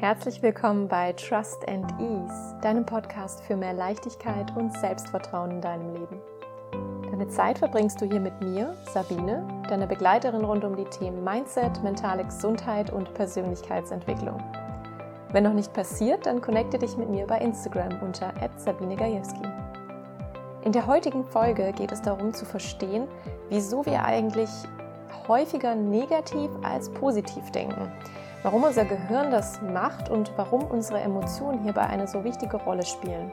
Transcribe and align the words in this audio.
Herzlich 0.00 0.40
willkommen 0.42 0.86
bei 0.86 1.12
Trust 1.14 1.66
and 1.68 1.90
Ease, 2.00 2.56
deinem 2.62 2.86
Podcast 2.86 3.42
für 3.42 3.56
mehr 3.56 3.72
Leichtigkeit 3.72 4.56
und 4.56 4.72
Selbstvertrauen 4.78 5.50
in 5.50 5.60
deinem 5.60 5.92
Leben. 5.92 6.20
Deine 7.10 7.26
Zeit 7.26 7.58
verbringst 7.58 8.00
du 8.00 8.06
hier 8.06 8.20
mit 8.20 8.40
mir, 8.40 8.76
Sabine, 8.94 9.44
deiner 9.68 9.88
Begleiterin 9.88 10.44
rund 10.44 10.62
um 10.62 10.76
die 10.76 10.84
Themen 10.84 11.24
Mindset, 11.24 11.82
mentale 11.82 12.24
Gesundheit 12.24 12.92
und 12.92 13.12
Persönlichkeitsentwicklung. 13.14 14.40
Wenn 15.32 15.42
noch 15.42 15.52
nicht 15.52 15.72
passiert, 15.72 16.26
dann 16.26 16.42
connecte 16.42 16.78
dich 16.78 16.96
mit 16.96 17.08
mir 17.08 17.26
bei 17.26 17.38
Instagram 17.38 18.00
unter 18.00 18.32
Sabine 18.56 18.94
Gajewski. 18.94 19.42
In 20.62 20.70
der 20.70 20.86
heutigen 20.86 21.24
Folge 21.24 21.72
geht 21.72 21.90
es 21.90 22.02
darum 22.02 22.32
zu 22.32 22.44
verstehen, 22.44 23.08
wieso 23.48 23.84
wir 23.84 24.04
eigentlich 24.04 24.50
häufiger 25.26 25.74
negativ 25.74 26.52
als 26.62 26.88
positiv 26.88 27.50
denken, 27.50 27.90
warum 28.42 28.64
unser 28.64 28.84
Gehirn 28.84 29.30
das 29.30 29.60
macht 29.62 30.08
und 30.08 30.32
warum 30.36 30.64
unsere 30.64 31.00
Emotionen 31.00 31.62
hierbei 31.62 31.82
eine 31.82 32.06
so 32.06 32.24
wichtige 32.24 32.56
Rolle 32.58 32.84
spielen. 32.84 33.30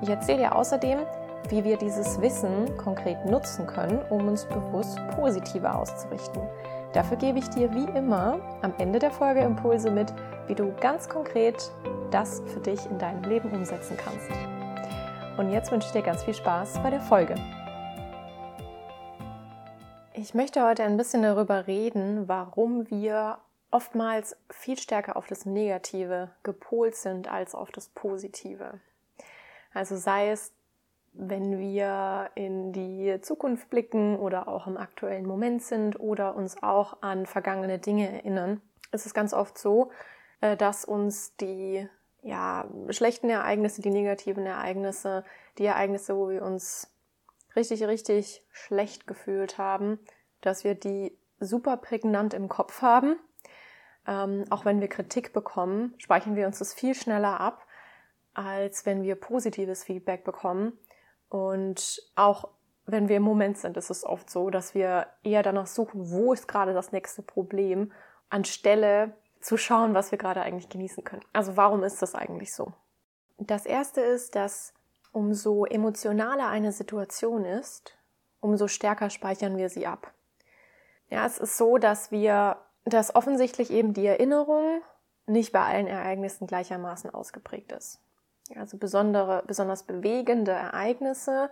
Ich 0.00 0.08
erzähle 0.08 0.38
dir 0.38 0.56
außerdem, 0.56 1.00
wie 1.48 1.64
wir 1.64 1.76
dieses 1.76 2.20
Wissen 2.20 2.76
konkret 2.76 3.24
nutzen 3.26 3.66
können, 3.66 4.00
um 4.10 4.28
uns 4.28 4.44
bewusst 4.46 4.98
positiver 5.16 5.76
auszurichten. 5.76 6.42
Dafür 6.92 7.16
gebe 7.16 7.38
ich 7.38 7.48
dir 7.48 7.72
wie 7.72 7.84
immer 7.96 8.38
am 8.62 8.74
Ende 8.78 8.98
der 8.98 9.10
Folge 9.10 9.40
Impulse 9.40 9.90
mit, 9.90 10.12
wie 10.46 10.54
du 10.54 10.72
ganz 10.80 11.08
konkret 11.08 11.70
das 12.10 12.42
für 12.46 12.60
dich 12.60 12.84
in 12.90 12.98
deinem 12.98 13.22
Leben 13.24 13.50
umsetzen 13.50 13.96
kannst. 13.96 14.30
Und 15.38 15.50
jetzt 15.50 15.72
wünsche 15.72 15.86
ich 15.86 15.92
dir 15.92 16.02
ganz 16.02 16.22
viel 16.22 16.34
Spaß 16.34 16.80
bei 16.82 16.90
der 16.90 17.00
Folge. 17.00 17.34
Ich 20.14 20.34
möchte 20.34 20.62
heute 20.62 20.84
ein 20.84 20.98
bisschen 20.98 21.22
darüber 21.22 21.66
reden, 21.66 22.28
warum 22.28 22.90
wir 22.90 23.38
oftmals 23.72 24.36
viel 24.50 24.78
stärker 24.78 25.16
auf 25.16 25.26
das 25.26 25.46
Negative 25.46 26.30
gepolt 26.42 26.94
sind 26.94 27.30
als 27.30 27.54
auf 27.54 27.70
das 27.70 27.88
Positive. 27.88 28.80
Also 29.74 29.96
sei 29.96 30.30
es, 30.30 30.52
wenn 31.14 31.58
wir 31.58 32.30
in 32.34 32.72
die 32.72 33.18
Zukunft 33.20 33.70
blicken 33.70 34.16
oder 34.18 34.48
auch 34.48 34.66
im 34.66 34.76
aktuellen 34.76 35.26
Moment 35.26 35.62
sind 35.62 35.98
oder 35.98 36.36
uns 36.36 36.62
auch 36.62 37.02
an 37.02 37.26
vergangene 37.26 37.78
Dinge 37.78 38.10
erinnern, 38.10 38.60
ist 38.92 39.06
es 39.06 39.14
ganz 39.14 39.34
oft 39.34 39.58
so, 39.58 39.90
äh, 40.40 40.56
dass 40.56 40.84
uns 40.84 41.36
die 41.36 41.88
ja, 42.22 42.66
schlechten 42.90 43.28
Ereignisse, 43.28 43.82
die 43.82 43.90
negativen 43.90 44.46
Ereignisse, 44.46 45.24
die 45.58 45.64
Ereignisse, 45.64 46.16
wo 46.16 46.28
wir 46.28 46.42
uns 46.42 46.88
richtig, 47.56 47.84
richtig 47.84 48.46
schlecht 48.52 49.06
gefühlt 49.06 49.58
haben, 49.58 49.98
dass 50.40 50.64
wir 50.64 50.74
die 50.74 51.16
super 51.40 51.76
prägnant 51.76 52.34
im 52.34 52.48
Kopf 52.48 52.80
haben. 52.82 53.16
Ähm, 54.06 54.44
auch 54.50 54.64
wenn 54.64 54.80
wir 54.80 54.88
Kritik 54.88 55.32
bekommen, 55.32 55.94
speichern 55.98 56.36
wir 56.36 56.46
uns 56.46 56.58
das 56.58 56.74
viel 56.74 56.94
schneller 56.94 57.40
ab, 57.40 57.66
als 58.34 58.86
wenn 58.86 59.02
wir 59.02 59.14
positives 59.14 59.84
Feedback 59.84 60.24
bekommen. 60.24 60.78
Und 61.28 62.02
auch 62.14 62.48
wenn 62.86 63.08
wir 63.08 63.18
im 63.18 63.22
Moment 63.22 63.58
sind, 63.58 63.76
ist 63.76 63.90
es 63.90 64.04
oft 64.04 64.28
so, 64.28 64.50
dass 64.50 64.74
wir 64.74 65.06
eher 65.22 65.42
danach 65.42 65.66
suchen, 65.66 66.10
wo 66.10 66.32
ist 66.32 66.48
gerade 66.48 66.74
das 66.74 66.92
nächste 66.92 67.22
Problem, 67.22 67.92
anstelle 68.28 69.14
zu 69.40 69.56
schauen, 69.56 69.94
was 69.94 70.10
wir 70.10 70.18
gerade 70.18 70.42
eigentlich 70.42 70.68
genießen 70.68 71.04
können. 71.04 71.24
Also 71.32 71.56
warum 71.56 71.84
ist 71.84 72.02
das 72.02 72.14
eigentlich 72.14 72.54
so? 72.54 72.72
Das 73.38 73.66
erste 73.66 74.00
ist, 74.00 74.34
dass 74.34 74.72
umso 75.12 75.64
emotionaler 75.64 76.48
eine 76.48 76.72
Situation 76.72 77.44
ist, 77.44 77.96
umso 78.40 78.68
stärker 78.68 79.10
speichern 79.10 79.56
wir 79.56 79.68
sie 79.68 79.86
ab. 79.86 80.12
Ja, 81.10 81.26
es 81.26 81.38
ist 81.38 81.56
so, 81.56 81.76
dass 81.76 82.10
wir, 82.10 82.56
dass 82.84 83.14
offensichtlich 83.14 83.70
eben 83.70 83.94
die 83.94 84.06
Erinnerung 84.06 84.82
nicht 85.26 85.52
bei 85.52 85.60
allen 85.60 85.86
Ereignissen 85.86 86.46
gleichermaßen 86.46 87.10
ausgeprägt 87.10 87.72
ist. 87.72 88.00
Also 88.56 88.76
besondere, 88.76 89.44
besonders 89.46 89.84
bewegende 89.84 90.52
Ereignisse 90.52 91.50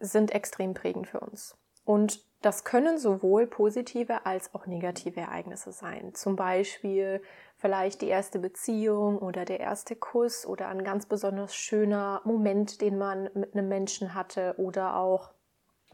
sind 0.00 0.32
extrem 0.32 0.74
prägend 0.74 1.06
für 1.06 1.20
uns. 1.20 1.56
Und 1.84 2.24
das 2.42 2.64
können 2.64 2.98
sowohl 2.98 3.46
positive 3.46 4.26
als 4.26 4.54
auch 4.54 4.66
negative 4.66 5.20
Ereignisse 5.20 5.72
sein. 5.72 6.14
Zum 6.14 6.36
Beispiel 6.36 7.22
vielleicht 7.56 8.02
die 8.02 8.08
erste 8.08 8.38
Beziehung 8.38 9.18
oder 9.18 9.44
der 9.44 9.60
erste 9.60 9.96
Kuss 9.96 10.44
oder 10.44 10.68
ein 10.68 10.84
ganz 10.84 11.06
besonders 11.06 11.54
schöner 11.54 12.20
Moment, 12.24 12.80
den 12.80 12.98
man 12.98 13.30
mit 13.34 13.54
einem 13.54 13.68
Menschen 13.68 14.14
hatte 14.14 14.54
oder 14.58 14.96
auch 14.96 15.30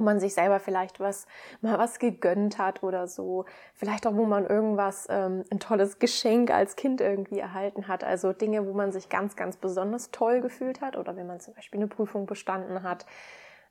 man 0.00 0.20
sich 0.20 0.34
selber 0.34 0.60
vielleicht 0.60 1.00
was 1.00 1.26
mal 1.60 1.78
was 1.78 1.98
gegönnt 1.98 2.58
hat 2.58 2.82
oder 2.82 3.06
so. 3.06 3.44
Vielleicht 3.74 4.06
auch, 4.06 4.16
wo 4.16 4.24
man 4.24 4.46
irgendwas, 4.46 5.06
ähm, 5.10 5.44
ein 5.50 5.60
tolles 5.60 5.98
Geschenk 5.98 6.50
als 6.50 6.76
Kind 6.76 7.00
irgendwie 7.00 7.38
erhalten 7.38 7.88
hat. 7.88 8.04
Also 8.04 8.32
Dinge, 8.32 8.66
wo 8.66 8.72
man 8.72 8.92
sich 8.92 9.08
ganz, 9.08 9.36
ganz 9.36 9.56
besonders 9.56 10.10
toll 10.10 10.40
gefühlt 10.40 10.80
hat 10.80 10.96
oder 10.96 11.16
wenn 11.16 11.26
man 11.26 11.40
zum 11.40 11.54
Beispiel 11.54 11.80
eine 11.80 11.88
Prüfung 11.88 12.26
bestanden 12.26 12.82
hat. 12.82 13.06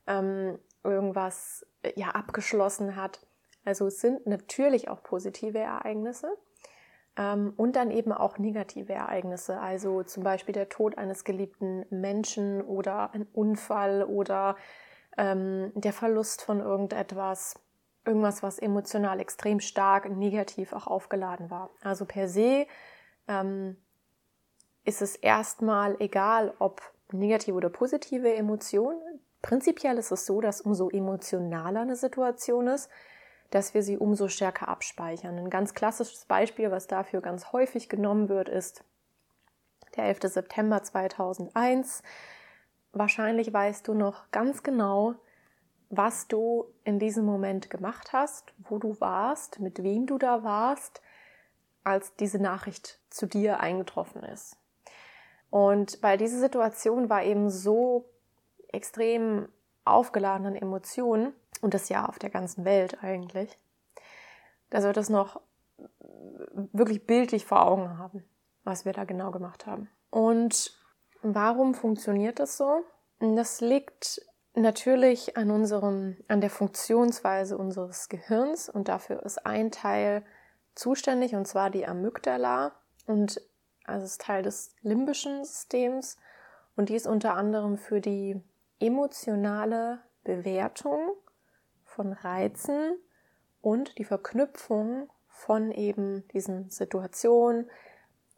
Ähm, 0.07 0.59
irgendwas 0.83 1.65
ja 1.95 2.09
abgeschlossen 2.09 2.95
hat. 2.95 3.19
Also 3.65 3.87
es 3.87 3.99
sind 3.99 4.25
natürlich 4.25 4.89
auch 4.89 5.03
positive 5.03 5.59
Ereignisse 5.59 6.29
ähm, 7.17 7.53
und 7.57 7.75
dann 7.75 7.91
eben 7.91 8.11
auch 8.11 8.37
negative 8.37 8.93
Ereignisse, 8.93 9.59
also 9.59 10.03
zum 10.03 10.23
Beispiel 10.23 10.53
der 10.53 10.69
Tod 10.69 10.97
eines 10.97 11.23
geliebten 11.23 11.85
Menschen 11.89 12.61
oder 12.61 13.13
ein 13.13 13.27
Unfall 13.33 14.03
oder 14.03 14.55
ähm, 15.19 15.73
der 15.75 15.91
Verlust 15.91 16.41
von 16.41 16.61
irgendetwas, 16.61 17.59
irgendwas, 18.05 18.41
was 18.41 18.57
emotional 18.57 19.19
extrem 19.19 19.59
stark 19.59 20.09
negativ 20.09 20.71
auch 20.71 20.87
aufgeladen 20.87 21.51
war. 21.51 21.69
Also 21.81 22.05
per 22.05 22.29
se 22.29 22.65
ähm, 23.27 23.75
ist 24.85 25.01
es 25.01 25.17
erstmal 25.17 25.97
egal, 25.99 26.53
ob 26.59 26.81
negative 27.11 27.57
oder 27.57 27.69
positive 27.69 28.33
Emotionen. 28.33 29.01
Prinzipiell 29.41 29.97
ist 29.97 30.11
es 30.11 30.25
so, 30.25 30.39
dass 30.39 30.61
umso 30.61 30.89
emotionaler 30.89 31.81
eine 31.81 31.97
Situation 31.97 32.67
ist, 32.67 32.89
dass 33.49 33.73
wir 33.73 33.83
sie 33.83 33.97
umso 33.97 34.29
stärker 34.29 34.69
abspeichern. 34.69 35.37
Ein 35.37 35.49
ganz 35.49 35.73
klassisches 35.73 36.25
Beispiel, 36.25 36.71
was 36.71 36.87
dafür 36.87 37.19
ganz 37.19 37.51
häufig 37.51 37.89
genommen 37.89 38.29
wird, 38.29 38.47
ist 38.47 38.85
der 39.97 40.05
11. 40.05 40.19
September 40.23 40.81
2001. 40.81 42.03
Wahrscheinlich 42.91 43.53
weißt 43.53 43.87
du 43.87 43.93
noch 43.93 44.31
ganz 44.31 44.63
genau, 44.63 45.15
was 45.89 46.27
du 46.27 46.65
in 46.83 46.99
diesem 46.99 47.25
Moment 47.25 47.69
gemacht 47.69 48.13
hast, 48.13 48.53
wo 48.59 48.77
du 48.77 48.99
warst, 48.99 49.59
mit 49.59 49.83
wem 49.83 50.05
du 50.05 50.17
da 50.17 50.43
warst, 50.43 51.01
als 51.83 52.15
diese 52.15 52.39
Nachricht 52.39 52.99
zu 53.09 53.25
dir 53.25 53.59
eingetroffen 53.59 54.23
ist. 54.23 54.57
Und 55.49 55.97
weil 56.01 56.17
diese 56.17 56.39
Situation 56.39 57.09
war 57.09 57.23
eben 57.23 57.49
so 57.49 58.05
extrem 58.67 59.49
aufgeladenen 59.83 60.55
Emotionen 60.55 61.33
und 61.61 61.73
das 61.73 61.89
ja 61.89 62.05
auf 62.05 62.19
der 62.19 62.29
ganzen 62.29 62.65
Welt 62.65 63.03
eigentlich, 63.03 63.57
dass 64.69 64.83
wir 64.83 64.93
das 64.93 65.09
noch 65.09 65.41
wirklich 66.53 67.07
bildlich 67.07 67.45
vor 67.45 67.65
Augen 67.65 67.97
haben, 67.97 68.23
was 68.63 68.85
wir 68.85 68.93
da 68.93 69.05
genau 69.05 69.31
gemacht 69.31 69.65
haben. 69.65 69.89
Und 70.11 70.78
warum 71.21 71.73
funktioniert 71.73 72.39
das 72.39 72.57
so? 72.57 72.83
Das 73.19 73.61
liegt 73.61 74.21
natürlich 74.55 75.37
an 75.37 75.51
unserem, 75.51 76.17
an 76.27 76.41
der 76.41 76.49
Funktionsweise 76.49 77.57
unseres 77.57 78.09
Gehirns 78.09 78.69
und 78.69 78.87
dafür 78.87 79.23
ist 79.23 79.45
ein 79.45 79.71
Teil 79.71 80.23
zuständig 80.75 81.35
und 81.35 81.47
zwar 81.47 81.69
die 81.69 81.85
Amygdala 81.85 82.73
und 83.05 83.41
also 83.85 84.05
ist 84.05 84.21
Teil 84.21 84.43
des 84.43 84.75
limbischen 84.81 85.43
Systems 85.43 86.17
und 86.75 86.89
die 86.89 86.95
ist 86.95 87.07
unter 87.07 87.35
anderem 87.35 87.77
für 87.77 88.01
die 88.01 88.41
emotionale 88.79 89.99
Bewertung 90.23 91.11
von 91.83 92.13
Reizen 92.13 92.97
und 93.61 93.97
die 93.97 94.05
Verknüpfung 94.05 95.09
von 95.27 95.71
eben 95.71 96.27
diesen 96.29 96.69
Situationen, 96.69 97.69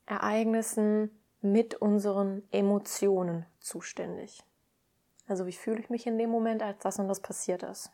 Ereignissen 0.05 1.20
mit 1.41 1.75
unseren 1.75 2.43
Emotionen 2.51 3.45
zuständig. 3.59 4.43
Also 5.27 5.45
wie 5.45 5.53
fühle 5.53 5.79
ich 5.79 5.89
mich 5.89 6.07
in 6.07 6.17
dem 6.17 6.29
Moment, 6.29 6.61
als 6.61 6.79
das 6.79 6.99
und 6.99 7.07
das 7.07 7.19
passiert 7.19 7.63
ist. 7.63 7.91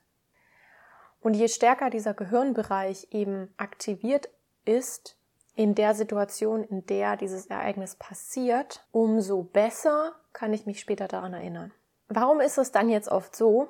Und 1.21 1.35
je 1.35 1.47
stärker 1.47 1.89
dieser 1.89 2.13
Gehirnbereich 2.13 3.07
eben 3.11 3.53
aktiviert 3.57 4.29
ist 4.65 5.17
in 5.55 5.73
der 5.73 5.95
Situation, 5.95 6.63
in 6.63 6.85
der 6.85 7.17
dieses 7.17 7.47
Ereignis 7.47 7.95
passiert, 7.95 8.85
umso 8.91 9.43
besser 9.43 10.13
kann 10.33 10.53
ich 10.53 10.65
mich 10.65 10.79
später 10.79 11.07
daran 11.07 11.33
erinnern. 11.33 11.73
Warum 12.09 12.39
ist 12.39 12.57
es 12.57 12.71
dann 12.71 12.89
jetzt 12.89 13.09
oft 13.09 13.35
so, 13.35 13.67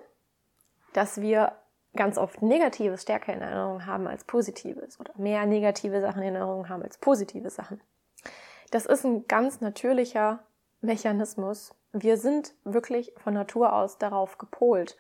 dass 0.94 1.21
wir 1.21 1.53
ganz 1.95 2.18
oft 2.18 2.41
Negatives 2.41 3.01
stärker 3.01 3.33
in 3.33 3.41
Erinnerung 3.41 3.85
haben 3.85 4.07
als 4.07 4.23
Positives 4.25 5.00
oder 5.00 5.13
mehr 5.18 5.45
negative 5.45 6.01
Sachen 6.01 6.21
in 6.21 6.35
Erinnerung 6.35 6.69
haben 6.69 6.83
als 6.83 6.97
positive 6.97 7.50
Sachen? 7.50 7.81
Das 8.72 8.86
ist 8.86 9.06
ein 9.06 9.28
ganz 9.28 9.62
natürlicher 9.62 10.44
Mechanismus. 10.81 11.74
Wir 11.94 12.18
sind 12.18 12.54
wirklich 12.64 13.14
von 13.18 13.34
Natur 13.34 13.74
aus 13.74 13.98
darauf 13.98 14.38
gepolt. 14.38 14.98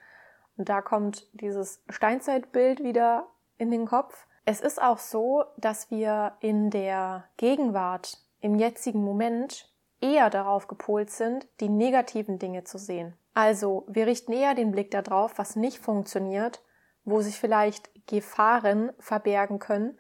Und 0.57 0.69
da 0.69 0.81
kommt 0.81 1.27
dieses 1.33 1.83
Steinzeitbild 1.89 2.83
wieder 2.83 3.27
in 3.57 3.69
den 3.71 3.85
Kopf. 3.85 4.25
Es 4.45 4.61
ist 4.61 4.81
auch 4.81 4.97
so, 4.97 5.43
dass 5.57 5.91
wir 5.91 6.33
in 6.39 6.69
der 6.69 7.25
Gegenwart 7.37 8.17
im 8.39 8.55
jetzigen 8.55 9.03
Moment 9.03 9.71
eher 9.99 10.29
darauf 10.29 10.67
gepolt 10.67 11.09
sind, 11.09 11.47
die 11.59 11.69
negativen 11.69 12.39
Dinge 12.39 12.63
zu 12.63 12.77
sehen. 12.77 13.15
Also 13.33 13.85
wir 13.87 14.07
richten 14.07 14.31
eher 14.31 14.55
den 14.55 14.71
Blick 14.71 14.91
darauf, 14.91 15.37
was 15.37 15.55
nicht 15.55 15.79
funktioniert, 15.79 16.63
wo 17.03 17.21
sich 17.21 17.37
vielleicht 17.37 18.07
Gefahren 18.07 18.91
verbergen 18.99 19.59
können 19.59 19.97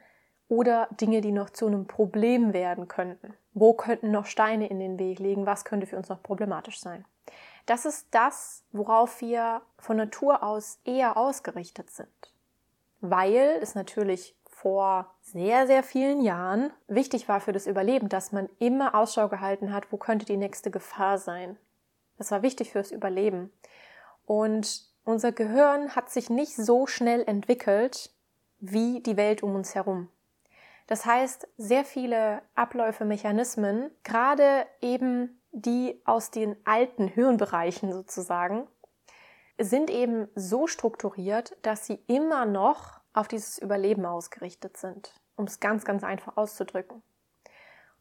oder 0.47 0.87
Dinge, 0.91 1.21
die 1.21 1.31
noch 1.31 1.49
zu 1.49 1.67
einem 1.67 1.87
Problem 1.87 2.53
werden 2.53 2.87
könnten. 2.87 3.33
Wo 3.59 3.73
könnten 3.73 4.11
noch 4.11 4.27
Steine 4.27 4.67
in 4.67 4.77
den 4.77 4.99
Weg 4.99 5.17
liegen? 5.17 5.47
Was 5.47 5.65
könnte 5.65 5.87
für 5.87 5.97
uns 5.97 6.09
noch 6.09 6.21
problematisch 6.21 6.79
sein? 6.79 7.05
Das 7.65 7.85
ist 7.85 8.05
das, 8.11 8.63
worauf 8.71 9.19
wir 9.19 9.63
von 9.79 9.97
Natur 9.97 10.43
aus 10.43 10.79
eher 10.85 11.17
ausgerichtet 11.17 11.89
sind. 11.89 12.07
Weil 13.01 13.57
es 13.59 13.73
natürlich 13.73 14.35
vor 14.45 15.11
sehr, 15.23 15.65
sehr 15.65 15.81
vielen 15.81 16.21
Jahren 16.21 16.71
wichtig 16.87 17.27
war 17.27 17.41
für 17.41 17.51
das 17.51 17.65
Überleben, 17.65 18.09
dass 18.09 18.31
man 18.31 18.47
immer 18.59 18.93
Ausschau 18.93 19.27
gehalten 19.27 19.73
hat, 19.73 19.91
wo 19.91 19.97
könnte 19.97 20.27
die 20.27 20.37
nächste 20.37 20.69
Gefahr 20.69 21.17
sein. 21.17 21.57
Das 22.19 22.29
war 22.29 22.43
wichtig 22.43 22.71
fürs 22.71 22.91
Überleben. 22.91 23.51
Und 24.27 24.85
unser 25.03 25.31
Gehirn 25.31 25.95
hat 25.95 26.11
sich 26.11 26.29
nicht 26.29 26.55
so 26.55 26.85
schnell 26.85 27.23
entwickelt 27.25 28.11
wie 28.59 29.01
die 29.01 29.17
Welt 29.17 29.41
um 29.41 29.55
uns 29.55 29.73
herum. 29.73 30.09
Das 30.87 31.05
heißt, 31.05 31.47
sehr 31.57 31.83
viele 31.83 32.41
Abläufe, 32.55 33.05
Mechanismen, 33.05 33.91
gerade 34.03 34.65
eben 34.81 35.41
die 35.51 36.01
aus 36.05 36.31
den 36.31 36.55
alten 36.65 37.07
Hirnbereichen 37.07 37.91
sozusagen, 37.91 38.67
sind 39.59 39.89
eben 39.89 40.27
so 40.35 40.67
strukturiert, 40.67 41.57
dass 41.61 41.85
sie 41.85 41.99
immer 42.07 42.45
noch 42.45 43.01
auf 43.13 43.27
dieses 43.27 43.57
Überleben 43.57 44.05
ausgerichtet 44.05 44.77
sind, 44.77 45.13
um 45.35 45.45
es 45.45 45.59
ganz, 45.59 45.83
ganz 45.83 46.03
einfach 46.03 46.37
auszudrücken. 46.37 47.01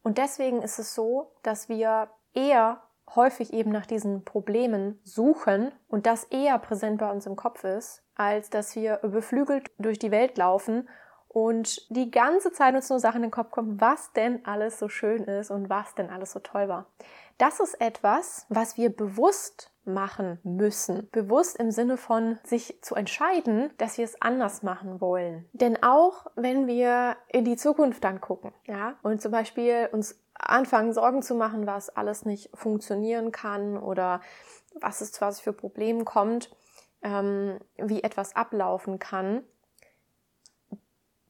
Und 0.03 0.17
deswegen 0.17 0.61
ist 0.61 0.79
es 0.79 0.95
so, 0.95 1.31
dass 1.41 1.67
wir 1.67 2.09
eher 2.33 2.83
häufig 3.15 3.53
eben 3.53 3.71
nach 3.71 3.85
diesen 3.85 4.23
Problemen 4.23 4.99
suchen 5.03 5.71
und 5.87 6.05
das 6.05 6.25
eher 6.25 6.59
präsent 6.59 6.99
bei 6.99 7.09
uns 7.09 7.25
im 7.25 7.35
Kopf 7.35 7.63
ist, 7.63 8.03
als 8.15 8.49
dass 8.49 8.75
wir 8.75 8.97
beflügelt 8.97 9.71
durch 9.77 9.97
die 9.97 10.11
Welt 10.11 10.37
laufen 10.37 10.87
und 11.37 11.95
die 11.95 12.09
ganze 12.09 12.51
Zeit 12.51 12.73
uns 12.73 12.89
nur 12.89 12.99
Sachen 12.99 13.17
in 13.17 13.27
den 13.27 13.31
Kopf 13.31 13.51
kommen, 13.51 13.79
was 13.79 14.11
denn 14.13 14.43
alles 14.43 14.79
so 14.79 14.89
schön 14.89 15.23
ist 15.25 15.51
und 15.51 15.69
was 15.69 15.93
denn 15.93 16.09
alles 16.09 16.31
so 16.31 16.39
toll 16.39 16.67
war. 16.67 16.87
Das 17.37 17.59
ist 17.59 17.79
etwas, 17.79 18.47
was 18.49 18.75
wir 18.75 18.89
bewusst 18.89 19.71
machen 19.85 20.39
müssen. 20.41 21.07
Bewusst 21.11 21.57
im 21.57 21.69
Sinne 21.69 21.97
von 21.97 22.39
sich 22.43 22.79
zu 22.81 22.95
entscheiden, 22.95 23.69
dass 23.77 23.99
wir 23.99 24.05
es 24.05 24.19
anders 24.19 24.63
machen 24.63 24.99
wollen. 24.99 25.47
Denn 25.53 25.83
auch 25.83 26.25
wenn 26.35 26.65
wir 26.65 27.17
in 27.27 27.45
die 27.45 27.55
Zukunft 27.55 28.03
dann 28.03 28.19
gucken, 28.19 28.51
ja, 28.65 28.95
und 29.03 29.21
zum 29.21 29.31
Beispiel 29.31 29.89
uns 29.91 30.19
anfangen, 30.33 30.91
Sorgen 30.91 31.21
zu 31.21 31.35
machen, 31.35 31.67
was 31.67 31.89
alles 31.89 32.25
nicht 32.25 32.49
funktionieren 32.55 33.31
kann 33.31 33.77
oder 33.77 34.21
was 34.81 35.01
es 35.01 35.21
was 35.21 35.39
für 35.39 35.53
Probleme 35.53 36.03
kommt, 36.03 36.49
ähm, 37.03 37.59
wie 37.75 38.01
etwas 38.01 38.35
ablaufen 38.35 38.97
kann, 38.97 39.43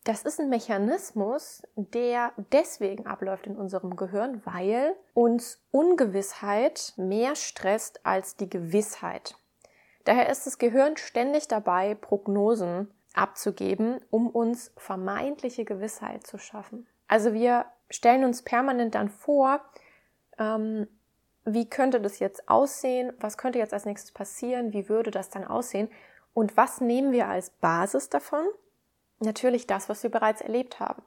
das 0.08 0.22
ist 0.22 0.40
ein 0.40 0.48
Mechanismus, 0.48 1.64
der 1.76 2.32
deswegen 2.54 3.06
abläuft 3.06 3.46
in 3.46 3.58
unserem 3.58 3.98
Gehirn, 3.98 4.42
weil 4.46 4.96
uns 5.14 5.62
Ungewissheit 5.72 6.94
mehr 6.96 7.36
stresst 7.36 8.06
als 8.06 8.38
die 8.38 8.50
Gewissheit. 8.50 9.36
Daher 10.06 10.30
ist 10.30 10.48
das 10.48 10.60
Gehirn 10.60 10.96
ständig 10.96 11.50
dabei, 11.50 11.94
Prognosen 11.94 12.90
abzugeben, 13.14 14.00
um 14.10 14.30
uns 14.30 14.72
vermeintliche 14.78 15.66
Gewissheit 15.66 16.26
zu 16.26 16.38
schaffen. 16.38 16.88
Also 17.10 17.34
wir 17.34 17.66
stellen 17.90 18.24
uns 18.24 18.44
permanent 18.44 18.96
dann 18.96 19.10
vor, 19.10 19.60
ähm, 20.38 20.88
wie 21.44 21.70
könnte 21.70 22.00
das 22.00 22.20
jetzt 22.20 22.48
aussehen, 22.48 23.12
was 23.20 23.38
könnte 23.38 23.60
jetzt 23.60 23.74
als 23.74 23.84
nächstes 23.84 24.14
passieren, 24.14 24.72
wie 24.72 24.88
würde 24.88 25.12
das 25.12 25.30
dann 25.30 25.44
aussehen 25.44 25.90
und 26.34 26.56
was 26.56 26.80
nehmen 26.80 27.12
wir 27.12 27.28
als 27.28 27.50
Basis 27.50 28.10
davon? 28.10 28.46
Natürlich 29.20 29.68
das, 29.68 29.90
was 29.90 30.04
wir 30.04 30.12
bereits 30.12 30.42
erlebt 30.42 30.80
haben. 30.80 31.04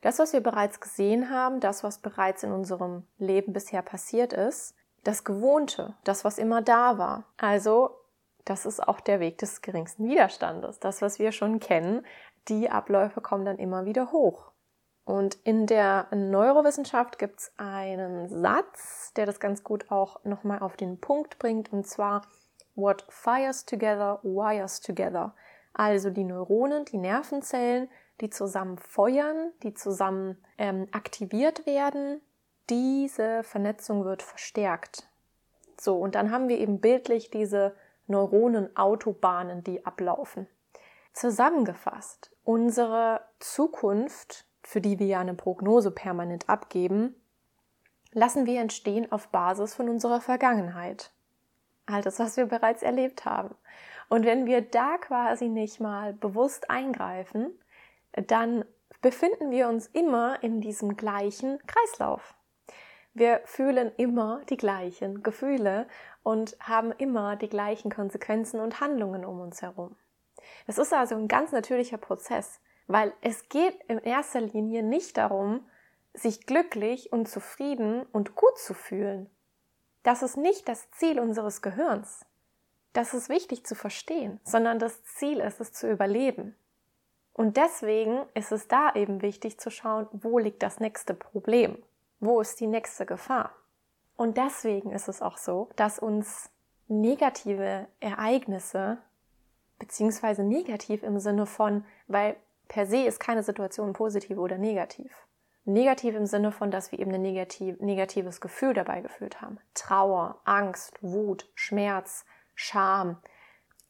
Das, 0.00 0.18
was 0.18 0.32
wir 0.32 0.42
bereits 0.42 0.80
gesehen 0.80 1.30
haben, 1.30 1.60
das, 1.60 1.82
was 1.82 1.98
bereits 1.98 2.42
in 2.42 2.52
unserem 2.52 3.06
Leben 3.18 3.52
bisher 3.52 3.82
passiert 3.82 4.32
ist, 4.32 4.74
das 5.02 5.24
Gewohnte, 5.24 5.94
das, 6.04 6.24
was 6.24 6.38
immer 6.38 6.62
da 6.62 6.98
war. 6.98 7.24
Also, 7.36 7.96
das 8.44 8.66
ist 8.66 8.86
auch 8.86 9.00
der 9.00 9.20
Weg 9.20 9.38
des 9.38 9.62
geringsten 9.62 10.08
Widerstandes. 10.08 10.78
Das, 10.78 11.00
was 11.00 11.18
wir 11.18 11.32
schon 11.32 11.60
kennen, 11.60 12.04
die 12.48 12.70
Abläufe 12.70 13.20
kommen 13.20 13.44
dann 13.44 13.58
immer 13.58 13.86
wieder 13.86 14.12
hoch. 14.12 14.50
Und 15.04 15.36
in 15.44 15.66
der 15.66 16.06
Neurowissenschaft 16.14 17.18
gibt 17.18 17.40
es 17.40 17.52
einen 17.58 18.28
Satz, 18.28 19.12
der 19.16 19.26
das 19.26 19.38
ganz 19.38 19.62
gut 19.62 19.90
auch 19.90 20.24
nochmal 20.24 20.60
auf 20.60 20.76
den 20.76 20.98
Punkt 20.98 21.38
bringt, 21.38 21.72
und 21.72 21.86
zwar 21.86 22.22
What 22.74 23.06
fires 23.08 23.64
together, 23.64 24.18
wires 24.22 24.80
together. 24.80 25.34
Also 25.74 26.10
die 26.10 26.24
Neuronen, 26.24 26.84
die 26.84 26.98
Nervenzellen, 26.98 27.88
die 28.20 28.30
zusammen 28.30 28.78
feuern, 28.78 29.52
die 29.62 29.74
zusammen 29.74 30.42
ähm, 30.56 30.86
aktiviert 30.92 31.66
werden, 31.66 32.20
diese 32.70 33.42
Vernetzung 33.42 34.04
wird 34.04 34.22
verstärkt. 34.22 35.08
So, 35.78 35.98
und 35.98 36.14
dann 36.14 36.30
haben 36.30 36.48
wir 36.48 36.58
eben 36.58 36.80
bildlich 36.80 37.30
diese 37.30 37.74
Neuronenautobahnen, 38.06 39.64
die 39.64 39.84
ablaufen. 39.84 40.46
Zusammengefasst, 41.12 42.30
unsere 42.44 43.20
Zukunft, 43.40 44.46
für 44.62 44.80
die 44.80 44.98
wir 44.98 45.06
ja 45.06 45.20
eine 45.20 45.34
Prognose 45.34 45.90
permanent 45.90 46.48
abgeben, 46.48 47.14
lassen 48.12 48.46
wir 48.46 48.60
entstehen 48.60 49.10
auf 49.10 49.28
Basis 49.28 49.74
von 49.74 49.88
unserer 49.88 50.20
Vergangenheit. 50.20 51.12
All 51.86 52.02
das, 52.02 52.18
was 52.18 52.36
wir 52.36 52.46
bereits 52.46 52.82
erlebt 52.82 53.24
haben. 53.24 53.54
Und 54.08 54.24
wenn 54.24 54.46
wir 54.46 54.60
da 54.60 54.98
quasi 54.98 55.48
nicht 55.48 55.80
mal 55.80 56.12
bewusst 56.12 56.70
eingreifen, 56.70 57.58
dann 58.12 58.64
befinden 59.00 59.50
wir 59.50 59.68
uns 59.68 59.86
immer 59.88 60.42
in 60.42 60.60
diesem 60.60 60.96
gleichen 60.96 61.58
Kreislauf. 61.66 62.34
Wir 63.12 63.42
fühlen 63.44 63.92
immer 63.96 64.42
die 64.50 64.56
gleichen 64.56 65.22
Gefühle 65.22 65.86
und 66.22 66.56
haben 66.60 66.90
immer 66.92 67.36
die 67.36 67.48
gleichen 67.48 67.90
Konsequenzen 67.90 68.60
und 68.60 68.80
Handlungen 68.80 69.24
um 69.24 69.40
uns 69.40 69.62
herum. 69.62 69.94
Das 70.66 70.78
ist 70.78 70.92
also 70.92 71.14
ein 71.14 71.28
ganz 71.28 71.52
natürlicher 71.52 71.98
Prozess, 71.98 72.60
weil 72.86 73.12
es 73.20 73.48
geht 73.48 73.80
in 73.84 73.98
erster 73.98 74.40
Linie 74.40 74.82
nicht 74.82 75.16
darum, 75.16 75.64
sich 76.12 76.46
glücklich 76.46 77.12
und 77.12 77.28
zufrieden 77.28 78.04
und 78.12 78.34
gut 78.34 78.58
zu 78.58 78.74
fühlen. 78.74 79.30
Das 80.02 80.22
ist 80.22 80.36
nicht 80.36 80.68
das 80.68 80.90
Ziel 80.90 81.18
unseres 81.18 81.62
Gehirns. 81.62 82.24
Das 82.94 83.12
ist 83.12 83.28
wichtig 83.28 83.66
zu 83.66 83.74
verstehen, 83.74 84.40
sondern 84.44 84.78
das 84.78 85.04
Ziel 85.04 85.40
ist 85.40 85.60
es 85.60 85.72
zu 85.72 85.90
überleben. 85.90 86.56
Und 87.32 87.56
deswegen 87.56 88.24
ist 88.34 88.52
es 88.52 88.68
da 88.68 88.94
eben 88.94 89.20
wichtig 89.20 89.58
zu 89.58 89.70
schauen, 89.70 90.06
wo 90.12 90.38
liegt 90.38 90.62
das 90.62 90.78
nächste 90.78 91.12
Problem? 91.12 91.82
Wo 92.20 92.40
ist 92.40 92.60
die 92.60 92.68
nächste 92.68 93.04
Gefahr? 93.04 93.52
Und 94.16 94.36
deswegen 94.36 94.92
ist 94.92 95.08
es 95.08 95.20
auch 95.20 95.36
so, 95.36 95.68
dass 95.74 95.98
uns 95.98 96.48
negative 96.86 97.88
Ereignisse, 97.98 98.98
beziehungsweise 99.80 100.44
negativ 100.44 101.02
im 101.02 101.18
Sinne 101.18 101.46
von, 101.46 101.84
weil 102.06 102.36
per 102.68 102.86
se 102.86 102.98
ist 102.98 103.18
keine 103.18 103.42
Situation 103.42 103.92
positiv 103.92 104.38
oder 104.38 104.56
negativ. 104.56 105.26
Negativ 105.64 106.14
im 106.14 106.26
Sinne 106.26 106.52
von, 106.52 106.70
dass 106.70 106.92
wir 106.92 107.00
eben 107.00 107.12
ein 107.12 107.22
negativ, 107.22 107.80
negatives 107.80 108.40
Gefühl 108.40 108.74
dabei 108.74 109.00
gefühlt 109.00 109.40
haben. 109.40 109.58
Trauer, 109.74 110.40
Angst, 110.44 110.96
Wut, 111.00 111.50
Schmerz, 111.56 112.24
Scham. 112.54 113.20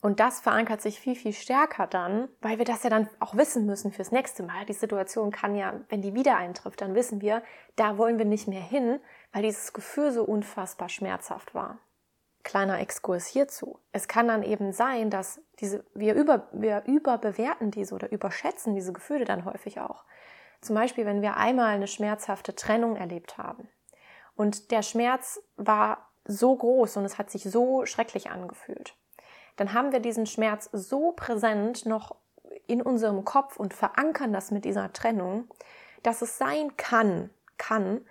Und 0.04 0.20
das 0.20 0.40
verankert 0.40 0.82
sich 0.82 1.00
viel, 1.00 1.16
viel 1.16 1.32
stärker 1.32 1.86
dann, 1.86 2.28
weil 2.42 2.58
wir 2.58 2.66
das 2.66 2.82
ja 2.82 2.90
dann 2.90 3.08
auch 3.20 3.36
wissen 3.36 3.64
müssen 3.64 3.90
fürs 3.90 4.12
nächste 4.12 4.42
Mal. 4.42 4.66
Die 4.66 4.74
Situation 4.74 5.30
kann 5.30 5.54
ja, 5.54 5.80
wenn 5.88 6.02
die 6.02 6.12
wieder 6.12 6.36
eintrifft, 6.36 6.82
dann 6.82 6.94
wissen 6.94 7.22
wir, 7.22 7.42
da 7.76 7.96
wollen 7.96 8.18
wir 8.18 8.26
nicht 8.26 8.46
mehr 8.46 8.60
hin, 8.60 9.00
weil 9.32 9.44
dieses 9.44 9.72
Gefühl 9.72 10.12
so 10.12 10.24
unfassbar 10.24 10.90
schmerzhaft 10.90 11.54
war. 11.54 11.78
Kleiner 12.42 12.80
Exkurs 12.80 13.26
hierzu. 13.26 13.78
Es 13.92 14.06
kann 14.06 14.28
dann 14.28 14.42
eben 14.42 14.72
sein, 14.72 15.08
dass 15.08 15.40
diese, 15.60 15.86
wir, 15.94 16.12
über, 16.12 16.48
wir 16.52 16.82
überbewerten 16.84 17.70
diese 17.70 17.94
oder 17.94 18.12
überschätzen 18.12 18.74
diese 18.74 18.92
Gefühle 18.92 19.24
dann 19.24 19.46
häufig 19.46 19.80
auch. 19.80 20.04
Zum 20.60 20.74
Beispiel, 20.74 21.06
wenn 21.06 21.22
wir 21.22 21.38
einmal 21.38 21.74
eine 21.74 21.86
schmerzhafte 21.86 22.54
Trennung 22.54 22.96
erlebt 22.96 23.38
haben. 23.38 23.70
Und 24.36 24.70
der 24.70 24.82
Schmerz 24.82 25.40
war 25.56 26.10
so 26.24 26.56
groß 26.56 26.96
und 26.96 27.04
es 27.04 27.18
hat 27.18 27.30
sich 27.30 27.44
so 27.44 27.86
schrecklich 27.86 28.30
angefühlt. 28.30 28.94
Dann 29.56 29.72
haben 29.72 29.92
wir 29.92 30.00
diesen 30.00 30.26
Schmerz 30.26 30.68
so 30.72 31.12
präsent 31.12 31.86
noch 31.86 32.16
in 32.66 32.82
unserem 32.82 33.24
Kopf 33.24 33.58
und 33.58 33.74
verankern 33.74 34.32
das 34.32 34.50
mit 34.50 34.64
dieser 34.64 34.92
Trennung, 34.92 35.48
dass 36.02 36.22
es 36.22 36.38
sein 36.38 36.76
kann, 36.76 37.30
kann, 37.56 38.04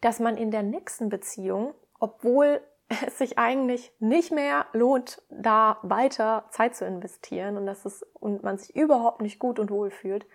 dass 0.00 0.20
man 0.20 0.36
in 0.36 0.50
der 0.50 0.62
nächsten 0.62 1.08
Beziehung, 1.08 1.74
obwohl 1.98 2.60
es 3.06 3.18
sich 3.18 3.38
eigentlich 3.38 3.92
nicht 4.00 4.32
mehr 4.32 4.66
lohnt, 4.72 5.22
da 5.30 5.78
weiter 5.82 6.44
Zeit 6.50 6.74
zu 6.74 6.84
investieren 6.84 7.56
und 7.56 7.66
dass 7.66 7.84
es 7.84 8.02
und 8.14 8.42
man 8.42 8.58
sich 8.58 8.74
überhaupt 8.74 9.20
nicht 9.20 9.38
gut 9.38 9.58
und 9.58 9.70
wohl 9.70 9.90
fühlt, 9.90 10.26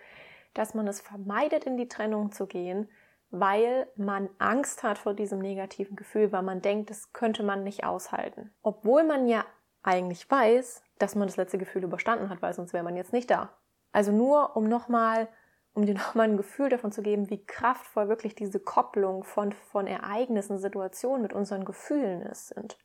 dass 0.54 0.74
man 0.74 0.88
es 0.88 1.00
vermeidet, 1.00 1.64
in 1.64 1.76
die 1.76 1.88
Trennung 1.88 2.32
zu 2.32 2.46
gehen, 2.46 2.88
weil 3.30 3.88
man 3.96 4.28
Angst 4.38 4.82
hat 4.82 4.98
vor 4.98 5.14
diesem 5.14 5.40
negativen 5.40 5.96
Gefühl, 5.96 6.32
weil 6.32 6.42
man 6.42 6.62
denkt, 6.62 6.90
das 6.90 7.12
könnte 7.12 7.42
man 7.42 7.64
nicht 7.64 7.84
aushalten. 7.84 8.52
Obwohl 8.62 9.04
man 9.04 9.26
ja 9.26 9.44
eigentlich 9.82 10.30
weiß, 10.30 10.82
dass 10.98 11.14
man 11.14 11.28
das 11.28 11.36
letzte 11.36 11.58
Gefühl 11.58 11.84
überstanden 11.84 12.30
hat, 12.30 12.42
weil 12.42 12.54
sonst 12.54 12.72
wäre 12.72 12.84
man 12.84 12.96
jetzt 12.96 13.12
nicht 13.12 13.30
da. 13.30 13.50
Also 13.92 14.12
nur 14.12 14.56
um 14.56 14.68
nochmal, 14.68 15.28
um 15.74 15.86
dir 15.86 15.94
nochmal 15.98 16.28
ein 16.28 16.36
Gefühl 16.36 16.68
davon 16.68 16.92
zu 16.92 17.02
geben, 17.02 17.30
wie 17.30 17.44
kraftvoll 17.44 18.08
wirklich 18.08 18.34
diese 18.34 18.60
Kopplung 18.60 19.24
von, 19.24 19.52
von 19.52 19.86
Ereignissen, 19.86 20.58
Situationen 20.58 21.22
mit 21.22 21.32
unseren 21.32 21.64
Gefühlen 21.64 22.22
ist, 22.22 22.48
sind. 22.48 22.78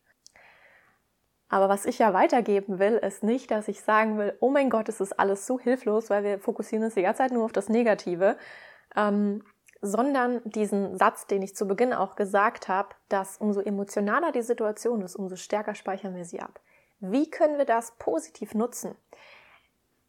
Aber 1.50 1.67
was 1.67 1.86
ich 1.86 2.00
ja 2.00 2.13
weitergeben 2.13 2.79
will, 2.79 2.93
ist 2.93 3.24
nicht, 3.24 3.51
dass 3.51 3.67
ich 3.67 3.81
sagen 3.81 4.17
will, 4.17 4.38
oh 4.39 4.50
mein 4.50 4.69
Gott, 4.69 4.88
es 4.88 5.01
ist 5.01 5.19
alles 5.19 5.45
so 5.45 5.60
hilflos, 5.60 6.10
weil 6.10 6.24
wir 6.24 6.39
fokussieren 6.39 6.86
uns 6.86 6.93
die 6.93 7.01
ganze 7.01 7.17
Zeit 7.17 7.33
nur 7.33 7.43
auf 7.43 7.51
das 7.51 7.67
Negative, 7.67 8.38
ähm, 8.95 9.43
sondern 9.82 10.42
diesen 10.44 10.98
Satz, 10.98 11.28
den 11.28 11.42
ich 11.42 11.56
zu 11.56 11.68
Beginn 11.68 11.94
auch 11.94 12.16
gesagt 12.16 12.68
habe, 12.68 12.90
dass 13.10 13.38
umso 13.38 13.62
emotionaler 13.62 14.32
die 14.32 14.44
Situation 14.44 15.02
ist, 15.02 15.16
umso 15.16 15.36
stärker 15.36 15.76
speichern 15.76 16.16
wir 16.16 16.26
sie 16.26 16.40
ab. 16.40 16.60
Wie 17.00 17.30
können 17.30 17.58
wir 17.58 17.66
das 17.66 17.94
positiv 17.98 18.54
nutzen? 18.54 18.96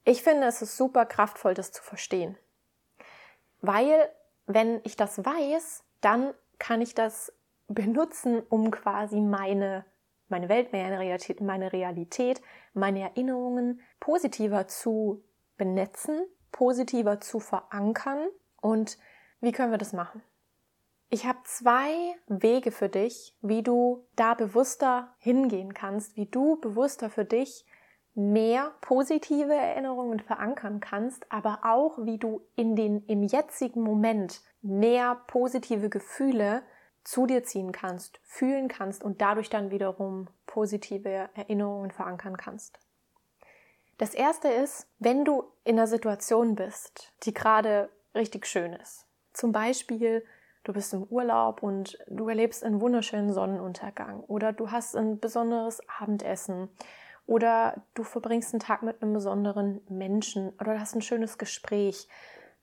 Ich 0.04 0.22
finde, 0.22 0.46
es 0.46 0.60
ist 0.60 0.76
super 0.76 1.06
kraftvoll, 1.06 1.54
das 1.54 1.72
zu 1.72 1.82
verstehen. 1.82 2.36
Weil, 3.60 4.10
wenn 4.46 4.80
ich 4.84 4.96
das 4.96 5.24
weiß, 5.24 5.84
dann 6.00 6.34
kann 6.58 6.80
ich 6.80 6.94
das 6.94 7.32
benutzen, 7.68 8.42
um 8.48 8.70
quasi 8.70 9.20
meine 9.20 9.84
meine 10.32 10.48
Welt, 10.48 10.72
meine 10.72 10.98
Realität, 10.98 11.40
meine 11.40 11.72
Realität, 11.72 12.42
meine 12.74 13.02
Erinnerungen 13.02 13.80
positiver 14.00 14.66
zu 14.66 15.22
benetzen, 15.56 16.22
positiver 16.50 17.20
zu 17.20 17.38
verankern. 17.38 18.26
Und 18.60 18.98
wie 19.42 19.52
können 19.52 19.72
wir 19.72 19.78
das 19.78 19.92
machen? 19.92 20.22
Ich 21.10 21.26
habe 21.26 21.40
zwei 21.44 22.14
Wege 22.26 22.72
für 22.72 22.88
dich, 22.88 23.36
wie 23.42 23.62
du 23.62 24.06
da 24.16 24.32
bewusster 24.32 25.14
hingehen 25.18 25.74
kannst, 25.74 26.16
wie 26.16 26.24
du 26.24 26.56
bewusster 26.56 27.10
für 27.10 27.26
dich 27.26 27.66
mehr 28.14 28.72
positive 28.80 29.52
Erinnerungen 29.52 30.20
verankern 30.20 30.80
kannst, 30.80 31.30
aber 31.30 31.60
auch 31.64 31.98
wie 31.98 32.18
du 32.18 32.40
in 32.56 32.76
den 32.76 33.04
im 33.06 33.22
jetzigen 33.22 33.82
Moment 33.82 34.40
mehr 34.62 35.16
positive 35.26 35.90
Gefühle 35.90 36.62
zu 37.04 37.26
dir 37.26 37.42
ziehen 37.42 37.72
kannst, 37.72 38.20
fühlen 38.22 38.68
kannst 38.68 39.02
und 39.02 39.20
dadurch 39.20 39.50
dann 39.50 39.70
wiederum 39.70 40.28
positive 40.46 41.28
Erinnerungen 41.34 41.90
verankern 41.90 42.36
kannst. 42.36 42.78
Das 43.98 44.14
erste 44.14 44.48
ist, 44.48 44.86
wenn 44.98 45.24
du 45.24 45.44
in 45.64 45.78
einer 45.78 45.88
Situation 45.88 46.54
bist, 46.54 47.12
die 47.24 47.34
gerade 47.34 47.90
richtig 48.14 48.46
schön 48.46 48.72
ist. 48.72 49.06
Zum 49.32 49.52
Beispiel, 49.52 50.24
du 50.64 50.72
bist 50.72 50.92
im 50.94 51.04
Urlaub 51.04 51.62
und 51.62 51.98
du 52.08 52.28
erlebst 52.28 52.64
einen 52.64 52.80
wunderschönen 52.80 53.32
Sonnenuntergang 53.32 54.20
oder 54.20 54.52
du 54.52 54.70
hast 54.70 54.96
ein 54.96 55.18
besonderes 55.18 55.80
Abendessen 56.00 56.68
oder 57.26 57.82
du 57.94 58.02
verbringst 58.02 58.52
einen 58.52 58.60
Tag 58.60 58.82
mit 58.82 59.02
einem 59.02 59.12
besonderen 59.12 59.80
Menschen 59.88 60.50
oder 60.60 60.74
du 60.74 60.80
hast 60.80 60.94
ein 60.94 61.02
schönes 61.02 61.38
Gespräch 61.38 62.08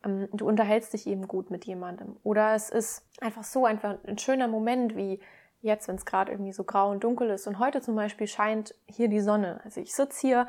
ähm, 0.03 0.27
du 0.31 0.47
unterhältst 0.47 0.93
dich 0.93 1.07
eben 1.07 1.27
gut 1.27 1.51
mit 1.51 1.65
jemandem. 1.65 2.17
Oder 2.23 2.53
es 2.53 2.69
ist 2.69 3.05
einfach 3.21 3.43
so 3.43 3.65
einfach 3.65 3.97
ein 4.05 4.17
schöner 4.17 4.47
Moment 4.47 4.95
wie 4.95 5.19
jetzt, 5.61 5.87
wenn 5.87 5.95
es 5.95 6.05
gerade 6.05 6.31
irgendwie 6.31 6.53
so 6.53 6.63
grau 6.63 6.89
und 6.89 7.03
dunkel 7.03 7.29
ist. 7.29 7.47
Und 7.47 7.59
heute 7.59 7.81
zum 7.81 7.95
Beispiel 7.95 8.27
scheint 8.27 8.75
hier 8.87 9.09
die 9.09 9.19
Sonne. 9.19 9.59
Also 9.63 9.81
ich 9.81 9.93
sitze 9.93 10.21
hier, 10.21 10.47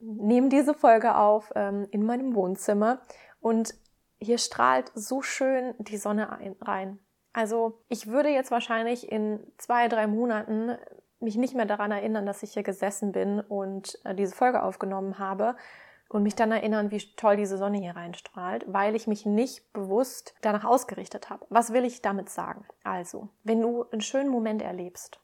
nehme 0.00 0.48
diese 0.48 0.74
Folge 0.74 1.16
auf 1.16 1.52
ähm, 1.54 1.86
in 1.90 2.04
meinem 2.04 2.34
Wohnzimmer 2.34 3.00
und 3.40 3.74
hier 4.24 4.38
strahlt 4.38 4.90
so 4.94 5.22
schön 5.22 5.74
die 5.78 5.96
Sonne 5.96 6.30
ein, 6.30 6.56
rein. 6.60 6.98
Also 7.32 7.82
ich 7.88 8.06
würde 8.06 8.28
jetzt 8.28 8.50
wahrscheinlich 8.50 9.10
in 9.10 9.40
zwei, 9.58 9.88
drei 9.88 10.06
Monaten 10.06 10.76
mich 11.20 11.36
nicht 11.36 11.54
mehr 11.54 11.66
daran 11.66 11.90
erinnern, 11.90 12.26
dass 12.26 12.42
ich 12.42 12.52
hier 12.52 12.62
gesessen 12.62 13.12
bin 13.12 13.40
und 13.40 13.98
äh, 14.04 14.14
diese 14.14 14.34
Folge 14.34 14.62
aufgenommen 14.62 15.18
habe, 15.18 15.56
und 16.14 16.22
mich 16.22 16.36
dann 16.36 16.52
erinnern, 16.52 16.92
wie 16.92 17.00
toll 17.16 17.36
diese 17.36 17.58
Sonne 17.58 17.78
hier 17.78 17.96
reinstrahlt, 17.96 18.64
weil 18.68 18.94
ich 18.94 19.08
mich 19.08 19.26
nicht 19.26 19.72
bewusst 19.72 20.34
danach 20.42 20.64
ausgerichtet 20.64 21.28
habe. 21.28 21.44
Was 21.50 21.72
will 21.72 21.84
ich 21.84 22.02
damit 22.02 22.28
sagen? 22.28 22.64
Also, 22.84 23.30
wenn 23.42 23.60
du 23.60 23.84
einen 23.90 24.00
schönen 24.00 24.30
Moment 24.30 24.62
erlebst, 24.62 25.20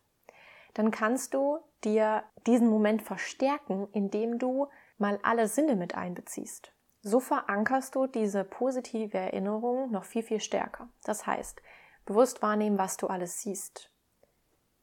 dann 0.74 0.90
kannst 0.90 1.34
du 1.34 1.58
dir 1.84 2.24
diesen 2.46 2.68
Moment 2.68 3.02
verstärken, 3.02 3.88
indem 3.92 4.38
du 4.40 4.66
mal 4.98 5.20
alle 5.22 5.46
Sinne 5.46 5.76
mit 5.76 5.94
einbeziehst. 5.94 6.72
So 7.02 7.20
verankerst 7.20 7.94
du 7.94 8.06
diese 8.06 8.44
positive 8.44 9.16
Erinnerung 9.16 9.90
noch 9.90 10.04
viel, 10.04 10.22
viel 10.22 10.40
stärker. 10.40 10.88
Das 11.04 11.26
heißt, 11.26 11.62
bewusst 12.04 12.42
wahrnehmen, 12.42 12.78
was 12.78 12.96
du 12.96 13.06
alles 13.06 13.40
siehst 13.40 13.90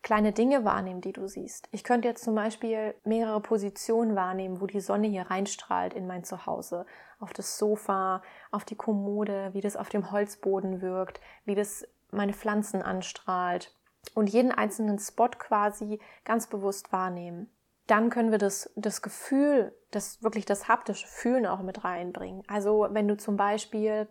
kleine 0.07 0.31
Dinge 0.31 0.63
wahrnehmen, 0.63 1.01
die 1.01 1.11
du 1.11 1.27
siehst. 1.27 1.67
Ich 1.73 1.83
könnte 1.83 2.07
jetzt 2.07 2.23
zum 2.23 2.33
Beispiel 2.33 2.95
mehrere 3.03 3.41
Positionen 3.41 4.15
wahrnehmen, 4.15 4.61
wo 4.61 4.65
die 4.65 4.79
Sonne 4.79 5.07
hier 5.07 5.23
reinstrahlt 5.23 5.93
in 5.93 6.07
mein 6.07 6.23
Zuhause. 6.23 6.85
Auf 7.19 7.33
das 7.33 7.57
Sofa, 7.57 8.21
auf 8.49 8.63
die 8.63 8.77
Kommode, 8.77 9.49
wie 9.51 9.59
das 9.59 9.75
auf 9.75 9.89
dem 9.89 10.09
Holzboden 10.09 10.81
wirkt, 10.81 11.19
wie 11.43 11.55
das 11.55 11.85
meine 12.09 12.31
Pflanzen 12.31 12.81
anstrahlt. 12.81 13.75
Und 14.13 14.29
jeden 14.29 14.53
einzelnen 14.53 14.97
Spot 14.97 15.27
quasi 15.27 15.99
ganz 16.23 16.47
bewusst 16.47 16.93
wahrnehmen. 16.93 17.51
Dann 17.87 18.09
können 18.09 18.31
wir 18.31 18.37
das, 18.37 18.71
das 18.77 19.01
Gefühl, 19.01 19.75
das 19.91 20.21
wirklich 20.21 20.45
das 20.45 20.67
haptische 20.67 21.07
Fühlen 21.07 21.45
auch 21.45 21.61
mit 21.61 21.83
reinbringen. 21.83 22.43
Also 22.47 22.87
wenn 22.91 23.07
du 23.07 23.17
zum 23.17 23.37
Beispiel 23.37 24.07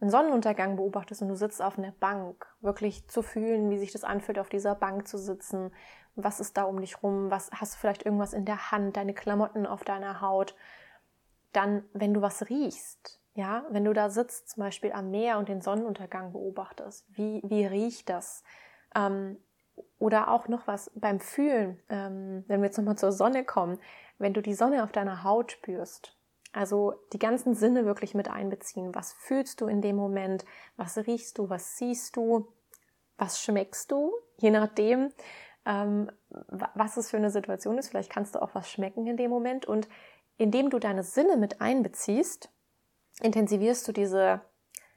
einen 0.00 0.10
Sonnenuntergang 0.10 0.76
beobachtest 0.76 1.22
und 1.22 1.28
du 1.28 1.36
sitzt 1.36 1.60
auf 1.60 1.78
einer 1.78 1.92
Bank, 1.92 2.46
wirklich 2.60 3.06
zu 3.08 3.22
fühlen, 3.22 3.70
wie 3.70 3.78
sich 3.78 3.92
das 3.92 4.04
anfühlt, 4.04 4.38
auf 4.38 4.48
dieser 4.48 4.74
Bank 4.74 5.06
zu 5.06 5.18
sitzen. 5.18 5.72
Was 6.16 6.40
ist 6.40 6.56
da 6.56 6.64
um 6.64 6.80
dich 6.80 7.02
rum? 7.02 7.30
Was 7.30 7.50
hast 7.52 7.74
du 7.74 7.78
vielleicht 7.78 8.04
irgendwas 8.04 8.32
in 8.32 8.44
der 8.44 8.70
Hand, 8.70 8.96
deine 8.96 9.14
Klamotten 9.14 9.66
auf 9.66 9.84
deiner 9.84 10.20
Haut? 10.20 10.56
Dann, 11.52 11.84
wenn 11.92 12.14
du 12.14 12.22
was 12.22 12.48
riechst, 12.48 13.20
ja, 13.34 13.64
wenn 13.70 13.84
du 13.84 13.92
da 13.92 14.10
sitzt, 14.10 14.50
zum 14.50 14.62
Beispiel 14.62 14.92
am 14.92 15.10
Meer 15.10 15.38
und 15.38 15.48
den 15.48 15.60
Sonnenuntergang 15.60 16.32
beobachtest, 16.32 17.06
wie, 17.10 17.42
wie 17.44 17.66
riecht 17.66 18.08
das? 18.08 18.42
Ähm, 18.94 19.36
oder 19.98 20.30
auch 20.30 20.48
noch 20.48 20.66
was 20.66 20.90
beim 20.94 21.20
Fühlen, 21.20 21.78
ähm, 21.88 22.44
wenn 22.48 22.60
wir 22.60 22.66
jetzt 22.66 22.78
nochmal 22.78 22.98
zur 22.98 23.12
Sonne 23.12 23.44
kommen, 23.44 23.78
wenn 24.20 24.34
du 24.34 24.42
die 24.42 24.54
Sonne 24.54 24.84
auf 24.84 24.92
deiner 24.92 25.24
Haut 25.24 25.52
spürst, 25.52 26.16
also 26.52 26.94
die 27.12 27.18
ganzen 27.18 27.54
Sinne 27.54 27.84
wirklich 27.84 28.14
mit 28.14 28.28
einbeziehen. 28.28 28.94
Was 28.94 29.12
fühlst 29.12 29.60
du 29.60 29.66
in 29.66 29.80
dem 29.80 29.96
Moment? 29.96 30.44
Was 30.76 30.98
riechst 30.98 31.38
du? 31.38 31.48
Was 31.48 31.76
siehst 31.76 32.16
du? 32.16 32.48
Was 33.16 33.40
schmeckst 33.40 33.90
du? 33.92 34.12
Je 34.36 34.50
nachdem, 34.50 35.12
ähm, 35.64 36.10
was 36.28 36.96
es 36.96 37.10
für 37.10 37.18
eine 37.18 37.30
Situation 37.30 37.78
ist. 37.78 37.88
Vielleicht 37.88 38.10
kannst 38.10 38.34
du 38.34 38.42
auch 38.42 38.54
was 38.54 38.70
schmecken 38.70 39.06
in 39.06 39.16
dem 39.16 39.30
Moment. 39.30 39.66
Und 39.66 39.88
indem 40.38 40.70
du 40.70 40.78
deine 40.78 41.04
Sinne 41.04 41.36
mit 41.36 41.60
einbeziehst, 41.60 42.50
intensivierst 43.22 43.86
du 43.86 43.92
diese, 43.92 44.40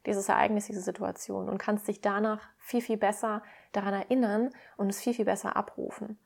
dieses 0.05 0.29
Ereignis, 0.29 0.65
diese 0.65 0.81
Situation 0.81 1.49
und 1.49 1.59
kannst 1.59 1.87
dich 1.87 2.01
danach 2.01 2.49
viel, 2.57 2.81
viel 2.81 2.97
besser 2.97 3.43
daran 3.73 3.93
erinnern 3.93 4.49
und 4.77 4.89
es 4.89 5.01
viel, 5.01 5.13
viel 5.13 5.25
besser 5.25 5.55
abrufen. 5.55 6.17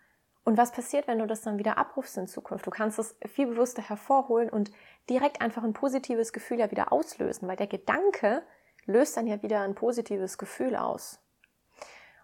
Und 0.48 0.58
was 0.58 0.72
passiert, 0.72 1.10
wenn 1.10 1.20
du 1.20 1.28
das 1.28 1.42
dann 1.42 1.58
wieder 1.58 1.78
abrufst 1.78 2.16
in 2.16 2.26
Zukunft? 2.26 2.66
Du 2.66 2.72
kannst 2.72 2.98
es 3.00 3.18
viel 3.26 3.48
bewusster 3.48 3.82
hervorholen 3.82 4.50
und 4.50 4.72
direkt 5.10 5.42
einfach 5.42 5.62
ein 5.62 5.74
positives 5.74 6.32
Gefühl 6.32 6.60
ja 6.60 6.72
wieder 6.72 6.94
auslösen, 6.94 7.50
weil 7.50 7.58
der 7.58 7.68
Gedanke 7.68 8.44
löst 8.86 9.18
dann 9.18 9.28
ja 9.28 9.44
wieder 9.44 9.60
ein 9.60 9.76
positives 9.76 10.38
Gefühl 10.38 10.78
aus. 10.78 11.20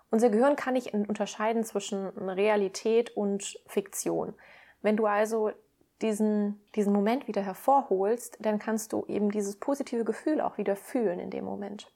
Unser 0.09 0.29
Gehirn 0.29 0.55
kann 0.55 0.75
nicht 0.75 0.93
unterscheiden 0.93 1.65
zwischen 1.65 2.07
Realität 2.17 3.09
und 3.17 3.59
Fiktion. 3.67 4.33
Wenn 4.81 4.95
du 4.95 5.05
also 5.05 5.51
diesen, 6.01 6.61
diesen 6.75 6.93
Moment 6.93 7.27
wieder 7.27 7.41
hervorholst, 7.41 8.37
dann 8.39 8.57
kannst 8.57 8.93
du 8.93 9.03
eben 9.09 9.31
dieses 9.31 9.57
positive 9.57 10.05
Gefühl 10.05 10.39
auch 10.39 10.57
wieder 10.57 10.77
fühlen 10.77 11.19
in 11.19 11.29
dem 11.29 11.43
Moment. 11.43 11.91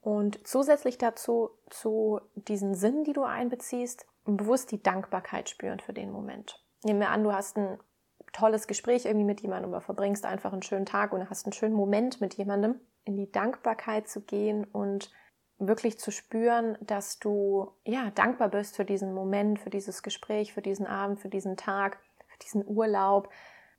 Und 0.00 0.40
zusätzlich 0.48 0.96
dazu, 0.96 1.50
zu 1.68 2.22
diesen 2.36 2.74
Sinnen, 2.74 3.04
die 3.04 3.12
du 3.12 3.24
einbeziehst, 3.24 4.06
bewusst 4.36 4.70
die 4.70 4.82
Dankbarkeit 4.82 5.48
spüren 5.48 5.80
für 5.80 5.92
den 5.92 6.12
Moment. 6.12 6.62
Nehmen 6.84 7.00
wir 7.00 7.10
an, 7.10 7.24
du 7.24 7.32
hast 7.32 7.56
ein 7.56 7.78
tolles 8.32 8.66
Gespräch 8.66 9.04
irgendwie 9.04 9.24
mit 9.24 9.40
jemandem 9.40 9.70
oder 9.70 9.80
verbringst 9.80 10.24
einfach 10.24 10.52
einen 10.52 10.62
schönen 10.62 10.86
Tag 10.86 11.12
und 11.12 11.28
hast 11.28 11.46
einen 11.46 11.52
schönen 11.52 11.74
Moment 11.74 12.20
mit 12.20 12.34
jemandem, 12.34 12.80
in 13.04 13.16
die 13.16 13.30
Dankbarkeit 13.30 14.08
zu 14.08 14.20
gehen 14.20 14.64
und 14.64 15.10
wirklich 15.58 15.98
zu 15.98 16.10
spüren, 16.12 16.78
dass 16.80 17.18
du 17.18 17.72
ja 17.84 18.10
dankbar 18.10 18.48
bist 18.48 18.76
für 18.76 18.84
diesen 18.84 19.12
Moment, 19.12 19.58
für 19.58 19.70
dieses 19.70 20.02
Gespräch, 20.02 20.52
für 20.52 20.62
diesen 20.62 20.86
Abend, 20.86 21.18
für 21.18 21.28
diesen 21.28 21.56
Tag, 21.56 21.98
für 22.28 22.38
diesen 22.38 22.64
Urlaub. 22.66 23.30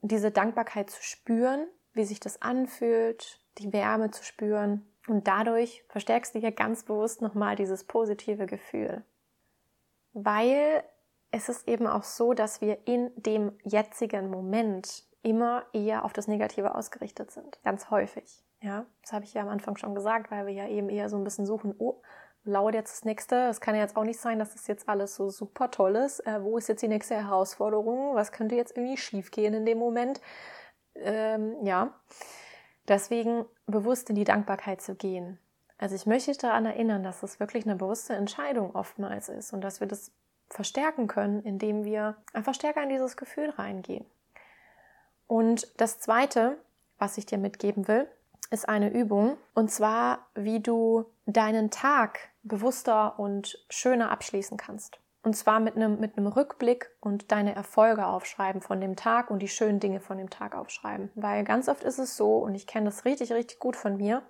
Diese 0.01 0.31
Dankbarkeit 0.31 0.89
zu 0.89 1.01
spüren, 1.01 1.67
wie 1.93 2.03
sich 2.03 2.19
das 2.19 2.41
anfühlt, 2.41 3.39
die 3.59 3.71
Wärme 3.71 4.11
zu 4.11 4.23
spüren 4.23 4.85
und 5.07 5.27
dadurch 5.27 5.83
verstärkst 5.89 6.35
du 6.35 6.39
ja 6.39 6.49
ganz 6.49 6.83
bewusst 6.83 7.21
nochmal 7.21 7.55
dieses 7.55 7.83
positive 7.83 8.45
Gefühl 8.45 9.03
weil 10.13 10.83
es 11.31 11.49
ist 11.49 11.67
eben 11.67 11.87
auch 11.87 12.03
so, 12.03 12.33
dass 12.33 12.61
wir 12.61 12.87
in 12.87 13.11
dem 13.15 13.57
jetzigen 13.63 14.29
Moment 14.29 15.03
immer 15.21 15.65
eher 15.73 16.05
auf 16.05 16.13
das 16.13 16.27
Negative 16.27 16.75
ausgerichtet 16.75 17.31
sind. 17.31 17.59
Ganz 17.63 17.89
häufig. 17.89 18.43
Ja, 18.61 18.85
das 19.01 19.13
habe 19.13 19.25
ich 19.25 19.33
ja 19.33 19.41
am 19.41 19.49
Anfang 19.49 19.77
schon 19.77 19.95
gesagt, 19.95 20.31
weil 20.31 20.45
wir 20.45 20.53
ja 20.53 20.67
eben 20.67 20.89
eher 20.89 21.09
so 21.09 21.17
ein 21.17 21.23
bisschen 21.23 21.45
suchen, 21.45 21.75
oh, 21.77 22.01
lauert 22.43 22.75
jetzt 22.75 22.93
das 22.93 23.05
nächste? 23.05 23.47
Es 23.47 23.61
kann 23.61 23.75
ja 23.75 23.81
jetzt 23.81 23.95
auch 23.95 24.03
nicht 24.03 24.19
sein, 24.19 24.39
dass 24.39 24.53
das 24.53 24.67
jetzt 24.67 24.89
alles 24.89 25.15
so 25.15 25.29
super 25.29 25.71
toll 25.71 25.95
ist. 25.95 26.25
Äh, 26.25 26.43
wo 26.43 26.57
ist 26.57 26.67
jetzt 26.67 26.81
die 26.81 26.87
nächste 26.87 27.15
Herausforderung? 27.15 28.15
Was 28.15 28.31
könnte 28.31 28.55
jetzt 28.55 28.75
irgendwie 28.75 28.97
schiefgehen 28.97 29.53
in 29.53 29.65
dem 29.65 29.77
Moment? 29.77 30.21
Ähm, 30.95 31.55
ja, 31.63 31.93
deswegen 32.87 33.45
bewusst 33.65 34.09
in 34.09 34.15
die 34.15 34.23
Dankbarkeit 34.23 34.81
zu 34.81 34.95
gehen. 34.95 35.39
Also 35.79 35.95
ich 35.95 36.05
möchte 36.05 36.29
dich 36.29 36.37
daran 36.37 36.65
erinnern, 36.65 37.03
dass 37.03 37.23
es 37.23 37.39
wirklich 37.39 37.65
eine 37.65 37.77
bewusste 37.77 38.13
Entscheidung 38.13 38.75
oftmals 38.75 39.29
ist 39.29 39.53
und 39.53 39.61
dass 39.61 39.79
wir 39.79 39.87
das 39.87 40.11
verstärken 40.49 41.07
können, 41.07 41.41
indem 41.41 41.85
wir 41.85 42.17
einfach 42.33 42.53
stärker 42.53 42.83
in 42.83 42.89
dieses 42.89 43.15
Gefühl 43.15 43.49
reingehen. 43.51 44.05
Und 45.25 45.67
das 45.77 45.99
Zweite, 45.99 46.57
was 46.97 47.17
ich 47.17 47.25
dir 47.25 47.37
mitgeben 47.37 47.87
will, 47.87 48.07
ist 48.51 48.67
eine 48.67 48.91
Übung. 48.91 49.37
Und 49.53 49.71
zwar, 49.71 50.27
wie 50.35 50.59
du 50.59 51.05
deinen 51.25 51.71
Tag 51.71 52.19
bewusster 52.43 53.17
und 53.17 53.63
schöner 53.69 54.11
abschließen 54.11 54.57
kannst. 54.57 54.99
Und 55.21 55.35
zwar 55.35 55.59
mit 55.59 55.75
einem, 55.75 55.99
mit 55.99 56.17
einem 56.17 56.27
Rückblick 56.27 56.89
und 56.99 57.31
deine 57.31 57.53
Erfolge 57.55 58.05
aufschreiben 58.05 58.61
von 58.61 58.81
dem 58.81 58.95
Tag 58.95 59.29
und 59.29 59.39
die 59.39 59.47
schönen 59.47 59.79
Dinge 59.79 59.99
von 59.99 60.17
dem 60.17 60.29
Tag 60.29 60.55
aufschreiben. 60.55 61.11
Weil 61.15 61.43
ganz 61.43 61.69
oft 61.69 61.83
ist 61.83 61.99
es 61.99 62.17
so, 62.17 62.37
und 62.37 62.55
ich 62.55 62.67
kenne 62.67 62.85
das 62.85 63.05
richtig, 63.05 63.31
richtig 63.31 63.59
gut 63.59 63.75
von 63.75 63.97
mir, 63.97 64.23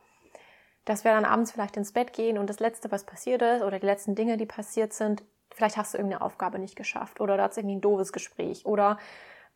dass 0.86 1.04
wir 1.04 1.12
dann 1.12 1.26
abends 1.26 1.52
vielleicht 1.52 1.78
ins 1.78 1.92
Bett 1.92 2.14
gehen 2.14 2.38
und 2.38 2.50
das 2.50 2.60
Letzte, 2.60 2.92
was 2.92 3.04
passiert 3.04 3.42
ist, 3.42 3.62
oder 3.62 3.80
die 3.80 3.86
letzten 3.86 4.16
Dinge, 4.16 4.38
die 4.38 4.46
passiert 4.46 4.94
sind, 4.94 5.24
vielleicht 5.52 5.78
hast 5.78 5.94
du 5.94 5.98
irgendeine 5.98 6.22
Aufgabe 6.22 6.60
nicht 6.60 6.76
geschafft, 6.76 7.22
oder 7.22 7.38
da 7.38 7.44
hat 7.44 7.52
es 7.52 7.58
irgendwie 7.58 7.76
ein 7.76 7.82
doofes 7.82 8.14
Gespräch, 8.14 8.66
oder 8.66 8.98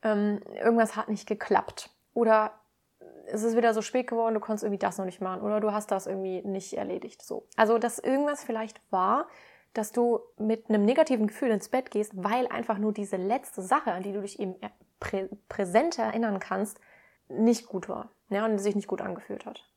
ähm, 0.04 0.42
irgendwas 0.56 0.96
hat 0.96 1.10
nicht 1.10 1.28
geklappt, 1.28 1.90
oder 2.14 2.52
es 3.28 3.44
ist 3.44 3.56
wieder 3.56 3.74
so 3.74 3.82
spät 3.82 4.08
geworden, 4.08 4.34
du 4.34 4.40
konntest 4.40 4.64
irgendwie 4.64 4.80
das 4.80 4.98
noch 4.98 5.06
nicht 5.06 5.22
machen, 5.22 5.42
oder 5.42 5.60
du 5.60 5.72
hast 5.72 5.92
das 5.92 6.08
irgendwie 6.08 6.42
nicht 6.42 6.74
erledigt. 6.74 7.22
So. 7.22 7.48
Also, 7.56 7.78
dass 7.78 8.00
irgendwas 8.00 8.44
vielleicht 8.44 8.82
war, 8.92 9.28
dass 9.74 9.92
du 9.92 10.20
mit 10.38 10.70
einem 10.70 10.86
negativen 10.86 11.28
Gefühl 11.28 11.50
ins 11.50 11.70
Bett 11.70 11.90
gehst, 11.90 12.12
weil 12.16 12.48
einfach 12.48 12.78
nur 12.78 12.94
diese 12.94 13.18
letzte 13.18 13.62
Sache, 13.62 13.92
an 13.92 14.04
die 14.04 14.14
du 14.14 14.22
dich 14.22 14.40
eben 14.40 14.56
prä 15.00 15.30
präsent 15.50 15.98
erinnern 15.98 16.40
kannst, 16.40 16.80
nicht 17.28 17.68
gut 17.68 17.90
war 17.90 18.12
ja, 18.30 18.46
und 18.46 18.60
sich 18.60 18.76
nicht 18.76 18.88
gut 18.88 19.02
angefühlt 19.02 19.46
hat. 19.46 19.68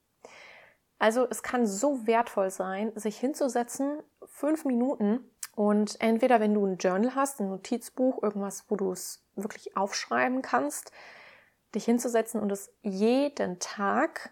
Also 0.99 1.27
es 1.29 1.43
kann 1.43 1.67
so 1.67 2.07
wertvoll 2.07 2.51
sein, 2.51 2.93
sich 2.95 3.19
hinzusetzen, 3.19 4.03
fünf 4.25 4.65
Minuten 4.65 5.21
und 5.55 6.01
entweder 6.01 6.41
wenn 6.41 6.55
du 6.55 6.65
ein 6.65 6.79
Journal 6.79 7.15
hast, 7.15 7.41
ein 7.41 7.49
Notizbuch, 7.49 8.23
irgendwas, 8.23 8.65
wo 8.69 8.77
du 8.77 8.93
es 8.93 9.23
wirklich 9.35 9.77
aufschreiben 9.77 10.43
kannst, 10.43 10.93
dich 11.75 11.85
hinzusetzen 11.85 12.41
und 12.41 12.51
es 12.51 12.73
jeden 12.83 13.59
Tag, 13.59 14.31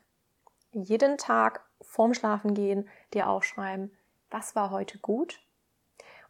jeden 0.72 1.18
Tag 1.18 1.64
vorm 1.82 2.14
Schlafengehen 2.14 2.88
dir 3.12 3.28
aufschreiben, 3.28 3.90
was 4.30 4.56
war 4.56 4.70
heute 4.70 4.98
gut. 4.98 5.40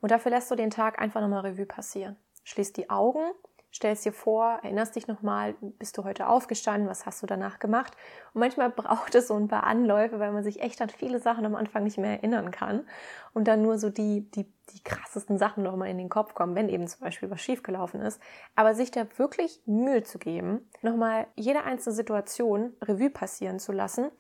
Und 0.01 0.11
dafür 0.11 0.31
lässt 0.31 0.51
du 0.51 0.55
den 0.55 0.71
Tag 0.71 1.01
einfach 1.01 1.21
nochmal 1.21 1.47
Revue 1.47 1.67
passieren. 1.67 2.17
Schließt 2.43 2.77
die 2.77 2.91
Augen 2.91 3.31
stellst 3.75 4.05
dir 4.05 4.13
vor, 4.13 4.61
erinnerst 4.63 4.95
dich 4.95 5.09
nochmal, 5.09 5.55
bist 5.61 5.99
du 5.99 6.05
heute 6.05 6.29
aufgestanden, 6.29 6.89
was 6.89 7.07
hast 7.07 7.23
du 7.23 7.27
danach 7.27 7.59
gemacht? 7.59 7.97
Und 8.33 8.41
manchmal 8.41 8.71
braucht 8.77 9.15
es 9.15 9.29
so 9.29 9.35
ein 9.35 9.49
paar 9.49 9.65
Anläufe, 9.65 10.21
weil 10.21 10.33
man 10.33 10.45
sich 10.45 10.61
echt 10.63 10.81
an 10.81 10.91
viele 10.91 11.19
Sachen 11.19 11.45
am 11.45 11.57
Anfang 11.57 11.83
nicht 11.83 11.99
mehr 11.99 12.13
erinnern 12.13 12.51
kann 12.51 12.87
und 13.33 13.49
dann 13.49 13.63
nur 13.63 13.79
so 13.79 13.91
die, 13.91 14.31
die, 14.31 14.47
die 14.73 14.83
krassesten 14.83 15.39
Sachen 15.39 15.65
nochmal 15.65 15.91
in 15.91 15.99
den 15.99 16.09
Kopf 16.09 16.35
kommen, 16.35 16.55
wenn 16.55 16.69
eben 16.69 16.87
zum 16.87 17.01
Beispiel 17.01 17.31
was 17.31 17.41
schiefgelaufen 17.41 18.01
ist. 18.01 18.21
Aber 18.55 18.75
sich 18.75 18.91
da 18.91 19.07
wirklich 19.17 19.61
Mühe 19.67 20.05
zu 20.05 20.19
geben, 20.19 20.69
nochmal 20.83 21.27
jede 21.35 21.65
einzelne 21.65 21.97
Situation 21.97 22.73
Revue 22.81 23.11
passieren 23.11 23.59
zu 23.59 23.73
lassen 23.73 24.11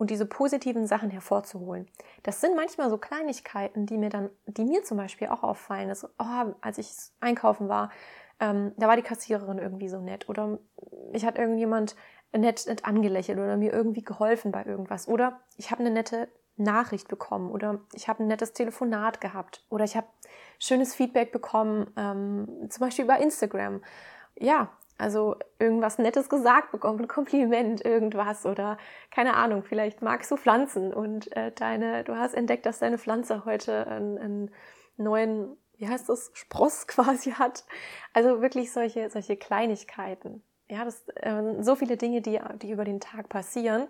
und 0.00 0.08
diese 0.08 0.24
positiven 0.24 0.86
Sachen 0.86 1.10
hervorzuholen. 1.10 1.86
Das 2.22 2.40
sind 2.40 2.56
manchmal 2.56 2.88
so 2.88 2.96
Kleinigkeiten, 2.96 3.84
die 3.84 3.98
mir 3.98 4.08
dann, 4.08 4.30
die 4.46 4.64
mir 4.64 4.82
zum 4.82 4.96
Beispiel 4.96 5.28
auch 5.28 5.42
auffallen, 5.42 5.90
dass, 5.90 6.04
oh, 6.04 6.54
als 6.62 6.78
ich 6.78 6.90
einkaufen 7.20 7.68
war, 7.68 7.90
ähm, 8.40 8.72
da 8.76 8.88
war 8.88 8.96
die 8.96 9.02
Kassiererin 9.02 9.58
irgendwie 9.58 9.88
so 9.88 10.00
nett 10.00 10.28
oder 10.28 10.58
ich 11.12 11.24
hat 11.24 11.38
irgendjemand 11.38 11.96
nett, 12.32 12.66
nett 12.66 12.84
angelächelt 12.84 13.38
oder 13.38 13.56
mir 13.56 13.72
irgendwie 13.72 14.02
geholfen 14.02 14.52
bei 14.52 14.64
irgendwas 14.64 15.08
oder 15.08 15.40
ich 15.56 15.70
habe 15.70 15.80
eine 15.80 15.90
nette 15.90 16.28
Nachricht 16.56 17.08
bekommen 17.08 17.50
oder 17.50 17.80
ich 17.94 18.08
habe 18.08 18.22
ein 18.22 18.28
nettes 18.28 18.52
Telefonat 18.52 19.20
gehabt 19.20 19.64
oder 19.70 19.84
ich 19.84 19.96
habe 19.96 20.06
schönes 20.58 20.94
Feedback 20.94 21.32
bekommen, 21.32 21.90
ähm, 21.96 22.66
zum 22.68 22.86
Beispiel 22.86 23.04
über 23.04 23.18
Instagram. 23.18 23.82
Ja, 24.38 24.70
also 24.98 25.36
irgendwas 25.58 25.98
Nettes 25.98 26.28
gesagt 26.28 26.72
bekommen, 26.72 27.00
ein 27.00 27.08
Kompliment, 27.08 27.84
irgendwas 27.84 28.44
oder 28.44 28.76
keine 29.10 29.34
Ahnung, 29.34 29.62
vielleicht 29.62 30.02
magst 30.02 30.30
du 30.30 30.36
Pflanzen 30.36 30.92
und 30.92 31.34
äh, 31.34 31.52
deine, 31.52 32.04
du 32.04 32.16
hast 32.16 32.34
entdeckt, 32.34 32.66
dass 32.66 32.80
deine 32.80 32.98
Pflanze 32.98 33.46
heute 33.46 33.86
einen, 33.86 34.18
einen 34.18 34.50
neuen 34.98 35.56
wie 35.80 35.88
heißt 35.88 36.08
das, 36.08 36.30
Spross 36.34 36.86
quasi 36.86 37.32
hat. 37.32 37.64
Also 38.12 38.40
wirklich 38.40 38.72
solche, 38.72 39.10
solche 39.10 39.36
Kleinigkeiten. 39.36 40.42
Ja, 40.68 40.84
das 40.84 41.02
äh, 41.16 41.62
so 41.62 41.74
viele 41.74 41.96
Dinge, 41.96 42.20
die, 42.20 42.40
die 42.62 42.70
über 42.70 42.84
den 42.84 43.00
Tag 43.00 43.28
passieren, 43.28 43.88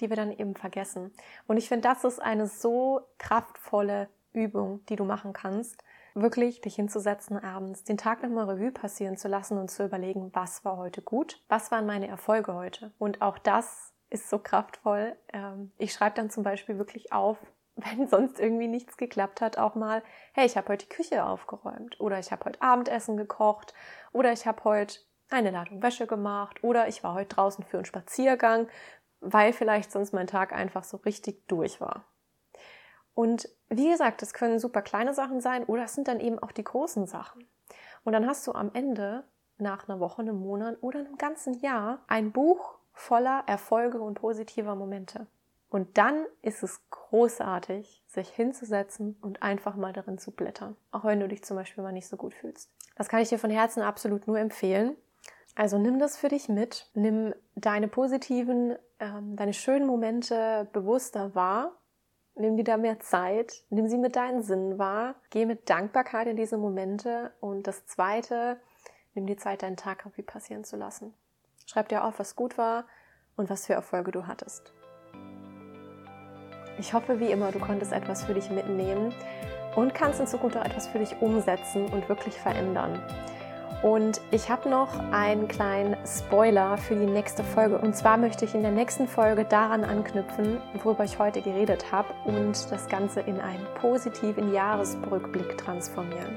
die 0.00 0.08
wir 0.08 0.16
dann 0.16 0.32
eben 0.32 0.54
vergessen. 0.54 1.12
Und 1.46 1.58
ich 1.58 1.68
finde, 1.68 1.88
das 1.88 2.04
ist 2.04 2.22
eine 2.22 2.46
so 2.46 3.02
kraftvolle 3.18 4.08
Übung, 4.32 4.84
die 4.88 4.96
du 4.96 5.04
machen 5.04 5.32
kannst, 5.32 5.82
wirklich 6.14 6.60
dich 6.60 6.76
hinzusetzen 6.76 7.36
abends, 7.36 7.84
den 7.84 7.98
Tag 7.98 8.22
nochmal 8.22 8.48
Revue 8.48 8.72
passieren 8.72 9.16
zu 9.16 9.28
lassen 9.28 9.58
und 9.58 9.70
zu 9.70 9.84
überlegen, 9.84 10.30
was 10.32 10.64
war 10.64 10.76
heute 10.76 11.02
gut, 11.02 11.42
was 11.48 11.70
waren 11.70 11.86
meine 11.86 12.08
Erfolge 12.08 12.54
heute. 12.54 12.92
Und 12.98 13.20
auch 13.20 13.38
das 13.38 13.92
ist 14.10 14.30
so 14.30 14.38
kraftvoll. 14.38 15.16
Ähm, 15.32 15.72
ich 15.78 15.92
schreibe 15.92 16.16
dann 16.16 16.30
zum 16.30 16.42
Beispiel 16.42 16.78
wirklich 16.78 17.12
auf, 17.12 17.38
wenn 17.84 18.08
sonst 18.08 18.40
irgendwie 18.40 18.68
nichts 18.68 18.96
geklappt 18.96 19.40
hat, 19.40 19.58
auch 19.58 19.74
mal, 19.74 20.02
hey, 20.32 20.46
ich 20.46 20.56
habe 20.56 20.68
heute 20.68 20.86
die 20.86 20.94
Küche 20.94 21.24
aufgeräumt 21.24 22.00
oder 22.00 22.18
ich 22.18 22.32
habe 22.32 22.44
heute 22.44 22.60
Abendessen 22.60 23.16
gekocht 23.16 23.72
oder 24.12 24.32
ich 24.32 24.46
habe 24.46 24.64
heute 24.64 24.98
eine 25.30 25.50
Ladung 25.50 25.82
Wäsche 25.82 26.06
gemacht 26.06 26.64
oder 26.64 26.88
ich 26.88 27.04
war 27.04 27.14
heute 27.14 27.34
draußen 27.34 27.64
für 27.64 27.78
einen 27.78 27.84
Spaziergang, 27.84 28.68
weil 29.20 29.52
vielleicht 29.52 29.92
sonst 29.92 30.12
mein 30.12 30.26
Tag 30.26 30.52
einfach 30.52 30.84
so 30.84 30.96
richtig 30.98 31.46
durch 31.48 31.80
war. 31.80 32.04
Und 33.14 33.48
wie 33.68 33.90
gesagt, 33.90 34.22
es 34.22 34.32
können 34.32 34.58
super 34.58 34.82
kleine 34.82 35.12
Sachen 35.12 35.40
sein 35.40 35.64
oder 35.64 35.84
es 35.84 35.94
sind 35.94 36.08
dann 36.08 36.20
eben 36.20 36.38
auch 36.38 36.52
die 36.52 36.64
großen 36.64 37.06
Sachen. 37.06 37.48
Und 38.04 38.12
dann 38.12 38.26
hast 38.26 38.46
du 38.46 38.52
am 38.52 38.70
Ende 38.72 39.24
nach 39.58 39.88
einer 39.88 40.00
Woche, 40.00 40.22
einem 40.22 40.40
Monat 40.40 40.78
oder 40.80 41.00
einem 41.00 41.18
ganzen 41.18 41.54
Jahr 41.60 42.02
ein 42.06 42.32
Buch 42.32 42.78
voller 42.92 43.44
Erfolge 43.46 44.00
und 44.00 44.14
positiver 44.14 44.74
Momente. 44.74 45.26
Und 45.70 45.98
dann 45.98 46.24
ist 46.40 46.62
es 46.62 46.80
großartig, 46.90 48.02
sich 48.06 48.28
hinzusetzen 48.30 49.16
und 49.20 49.42
einfach 49.42 49.76
mal 49.76 49.92
darin 49.92 50.18
zu 50.18 50.30
blättern. 50.30 50.76
Auch 50.92 51.04
wenn 51.04 51.20
du 51.20 51.28
dich 51.28 51.44
zum 51.44 51.56
Beispiel 51.56 51.84
mal 51.84 51.92
nicht 51.92 52.08
so 52.08 52.16
gut 52.16 52.34
fühlst. 52.34 52.70
Das 52.96 53.08
kann 53.08 53.20
ich 53.20 53.28
dir 53.28 53.38
von 53.38 53.50
Herzen 53.50 53.82
absolut 53.82 54.26
nur 54.26 54.38
empfehlen. 54.38 54.96
Also 55.54 55.76
nimm 55.76 55.98
das 55.98 56.16
für 56.16 56.28
dich 56.28 56.48
mit. 56.48 56.88
Nimm 56.94 57.34
deine 57.54 57.88
positiven, 57.88 58.76
ähm, 58.98 59.36
deine 59.36 59.52
schönen 59.52 59.86
Momente 59.86 60.68
bewusster 60.72 61.34
wahr. 61.34 61.72
Nimm 62.34 62.56
dir 62.56 62.64
da 62.64 62.76
mehr 62.76 63.00
Zeit. 63.00 63.64
Nimm 63.68 63.88
sie 63.88 63.98
mit 63.98 64.16
deinen 64.16 64.42
Sinnen 64.42 64.78
wahr. 64.78 65.16
Geh 65.30 65.44
mit 65.44 65.68
Dankbarkeit 65.68 66.28
in 66.28 66.36
diese 66.36 66.56
Momente. 66.56 67.32
Und 67.40 67.66
das 67.66 67.86
zweite, 67.86 68.58
nimm 69.14 69.26
dir 69.26 69.36
Zeit, 69.36 69.62
deinen 69.62 69.76
Tag 69.76 70.06
Revue 70.06 70.24
passieren 70.24 70.64
zu 70.64 70.76
lassen. 70.76 71.12
Schreib 71.66 71.88
dir 71.88 72.04
auf, 72.04 72.18
was 72.18 72.36
gut 72.36 72.56
war 72.56 72.86
und 73.36 73.50
was 73.50 73.66
für 73.66 73.74
Erfolge 73.74 74.12
du 74.12 74.26
hattest. 74.26 74.72
Ich 76.78 76.94
hoffe 76.94 77.18
wie 77.18 77.30
immer, 77.30 77.50
du 77.50 77.58
konntest 77.58 77.92
etwas 77.92 78.24
für 78.24 78.34
dich 78.34 78.50
mitnehmen 78.50 79.12
und 79.74 79.94
kannst 79.94 80.20
in 80.20 80.26
Zukunft 80.26 80.56
auch 80.56 80.64
etwas 80.64 80.86
für 80.86 80.98
dich 80.98 81.20
umsetzen 81.20 81.86
und 81.86 82.08
wirklich 82.08 82.34
verändern. 82.34 83.02
Und 83.82 84.20
ich 84.32 84.50
habe 84.50 84.68
noch 84.68 84.88
einen 85.12 85.46
kleinen 85.46 85.96
Spoiler 86.04 86.76
für 86.78 86.96
die 86.96 87.06
nächste 87.06 87.44
Folge. 87.44 87.78
Und 87.78 87.94
zwar 87.96 88.16
möchte 88.16 88.44
ich 88.44 88.54
in 88.54 88.62
der 88.62 88.72
nächsten 88.72 89.06
Folge 89.06 89.44
daran 89.44 89.84
anknüpfen, 89.84 90.60
worüber 90.82 91.04
ich 91.04 91.18
heute 91.20 91.42
geredet 91.42 91.92
habe 91.92 92.08
und 92.24 92.70
das 92.72 92.88
Ganze 92.88 93.20
in 93.20 93.40
einen 93.40 93.64
positiven 93.80 94.52
Jahresrückblick 94.52 95.58
transformieren. 95.58 96.36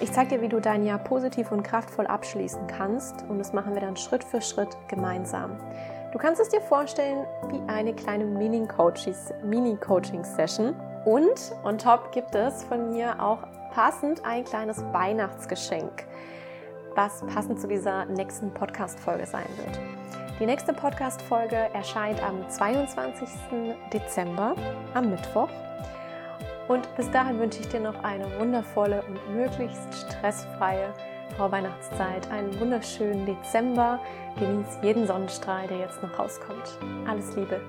Ich 0.00 0.12
zeige 0.12 0.36
dir, 0.36 0.42
wie 0.42 0.48
du 0.48 0.60
dein 0.60 0.84
Jahr 0.84 0.98
positiv 0.98 1.50
und 1.52 1.62
kraftvoll 1.62 2.06
abschließen 2.06 2.66
kannst. 2.66 3.24
Und 3.28 3.38
das 3.38 3.54
machen 3.54 3.74
wir 3.74 3.80
dann 3.80 3.96
Schritt 3.96 4.22
für 4.22 4.42
Schritt 4.42 4.76
gemeinsam. 4.88 5.56
Du 6.10 6.18
kannst 6.18 6.40
es 6.40 6.48
dir 6.48 6.62
vorstellen 6.62 7.26
wie 7.50 7.60
eine 7.70 7.94
kleine 7.94 8.24
Mini-Coaching-Session. 8.24 10.74
Und 11.04 11.52
on 11.64 11.76
top 11.76 12.12
gibt 12.12 12.34
es 12.34 12.64
von 12.64 12.92
mir 12.92 13.22
auch 13.22 13.40
passend 13.72 14.24
ein 14.24 14.42
kleines 14.44 14.82
Weihnachtsgeschenk, 14.92 16.06
was 16.94 17.22
passend 17.26 17.60
zu 17.60 17.68
dieser 17.68 18.06
nächsten 18.06 18.54
Podcast-Folge 18.54 19.26
sein 19.26 19.44
wird. 19.58 19.78
Die 20.40 20.46
nächste 20.46 20.72
Podcast-Folge 20.72 21.68
erscheint 21.74 22.22
am 22.22 22.48
22. 22.48 23.28
Dezember, 23.92 24.54
am 24.94 25.10
Mittwoch. 25.10 25.50
Und 26.68 26.88
bis 26.96 27.10
dahin 27.10 27.38
wünsche 27.38 27.60
ich 27.60 27.68
dir 27.68 27.80
noch 27.80 28.02
eine 28.02 28.24
wundervolle 28.38 29.02
und 29.02 29.36
möglichst 29.36 29.94
stressfreie 29.94 30.94
Vorweihnachtszeit, 31.38 32.30
einen 32.30 32.58
wunderschönen 32.58 33.24
Dezember. 33.24 34.00
Genieß 34.38 34.78
jeden 34.82 35.06
Sonnenstrahl, 35.06 35.68
der 35.68 35.78
jetzt 35.78 36.02
noch 36.02 36.18
rauskommt. 36.18 36.78
Alles 37.06 37.34
Liebe. 37.36 37.60